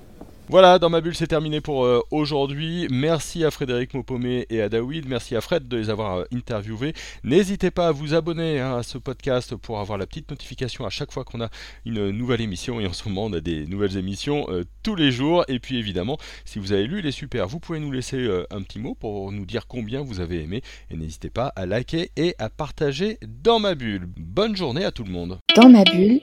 Voilà, 0.51 0.79
dans 0.79 0.89
ma 0.89 1.03
bulle, 1.03 1.15
c'est 1.15 1.27
terminé 1.27 1.61
pour 1.61 1.85
euh, 1.85 2.01
aujourd'hui. 2.11 2.89
Merci 2.91 3.45
à 3.45 3.51
Frédéric 3.51 3.93
Mopomé 3.93 4.47
et 4.49 4.63
à 4.63 4.71
David. 4.71 5.07
Merci 5.07 5.37
à 5.37 5.43
Fred 5.43 5.69
de 5.69 5.77
les 5.77 5.91
avoir 5.91 6.21
euh, 6.21 6.25
interviewés. 6.35 6.95
N'hésitez 7.23 7.71
pas 7.71 7.89
à 7.89 7.93
vous 7.93 8.15
abonner 8.15 8.59
hein, 8.59 8.79
à 8.79 8.83
ce 8.83 8.97
podcast 8.97 9.55
pour 9.57 9.79
avoir 9.79 9.99
la 9.99 10.07
petite 10.07 10.31
notification 10.31 10.87
à 10.87 10.89
chaque 10.89 11.13
fois 11.13 11.25
qu'on 11.25 11.43
a 11.43 11.51
une 11.85 12.13
nouvelle 12.13 12.41
émission. 12.41 12.81
Et 12.81 12.87
en 12.87 12.95
ce 12.95 13.07
moment, 13.11 13.27
on 13.27 13.33
a 13.35 13.41
des 13.41 13.67
nouvelles 13.67 13.99
émissions 13.99 14.47
euh, 14.49 14.65
tous 14.83 14.95
les 14.95 15.13
jours. 15.13 15.45
Et 15.49 15.59
puis 15.59 15.77
évidemment, 15.77 16.17
si 16.47 16.59
vous 16.59 16.73
avez 16.73 16.87
lu 16.87 17.03
les 17.03 17.13
super, 17.13 17.47
vous 17.47 17.61
pouvez 17.61 17.79
nous 17.79 17.93
laisser 17.93 18.27
un 18.51 18.63
petit 18.63 18.79
mot 18.79 18.95
pour 18.95 19.31
nous 19.31 19.45
dire 19.45 19.67
combien 19.67 20.01
vous 20.01 20.21
avez 20.21 20.43
aimé. 20.43 20.63
Et 20.91 20.97
n'hésitez 20.97 21.29
pas 21.29 21.53
à 21.57 21.67
liker 21.67 22.11
et 22.17 22.35
à 22.39 22.49
partager 22.49 23.19
dans 23.27 23.59
ma 23.59 23.75
bulle. 23.75 24.09
Bonne 24.17 24.57
journée 24.57 24.87
à 24.87 24.93
tout 24.93 25.05
le 25.05 25.11
monde. 25.11 25.41
Dans 25.55 25.69
ma 25.69 25.85
bulle, 25.85 26.23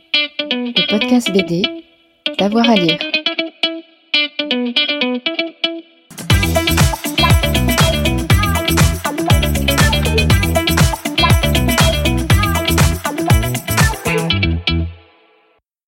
le 0.49 0.89
podcast 0.89 1.31
BD, 1.31 1.61
d'avoir 2.39 2.67
à 2.67 2.75
lire. 2.75 2.97
Thank 4.15 5.39
you. 5.39 5.44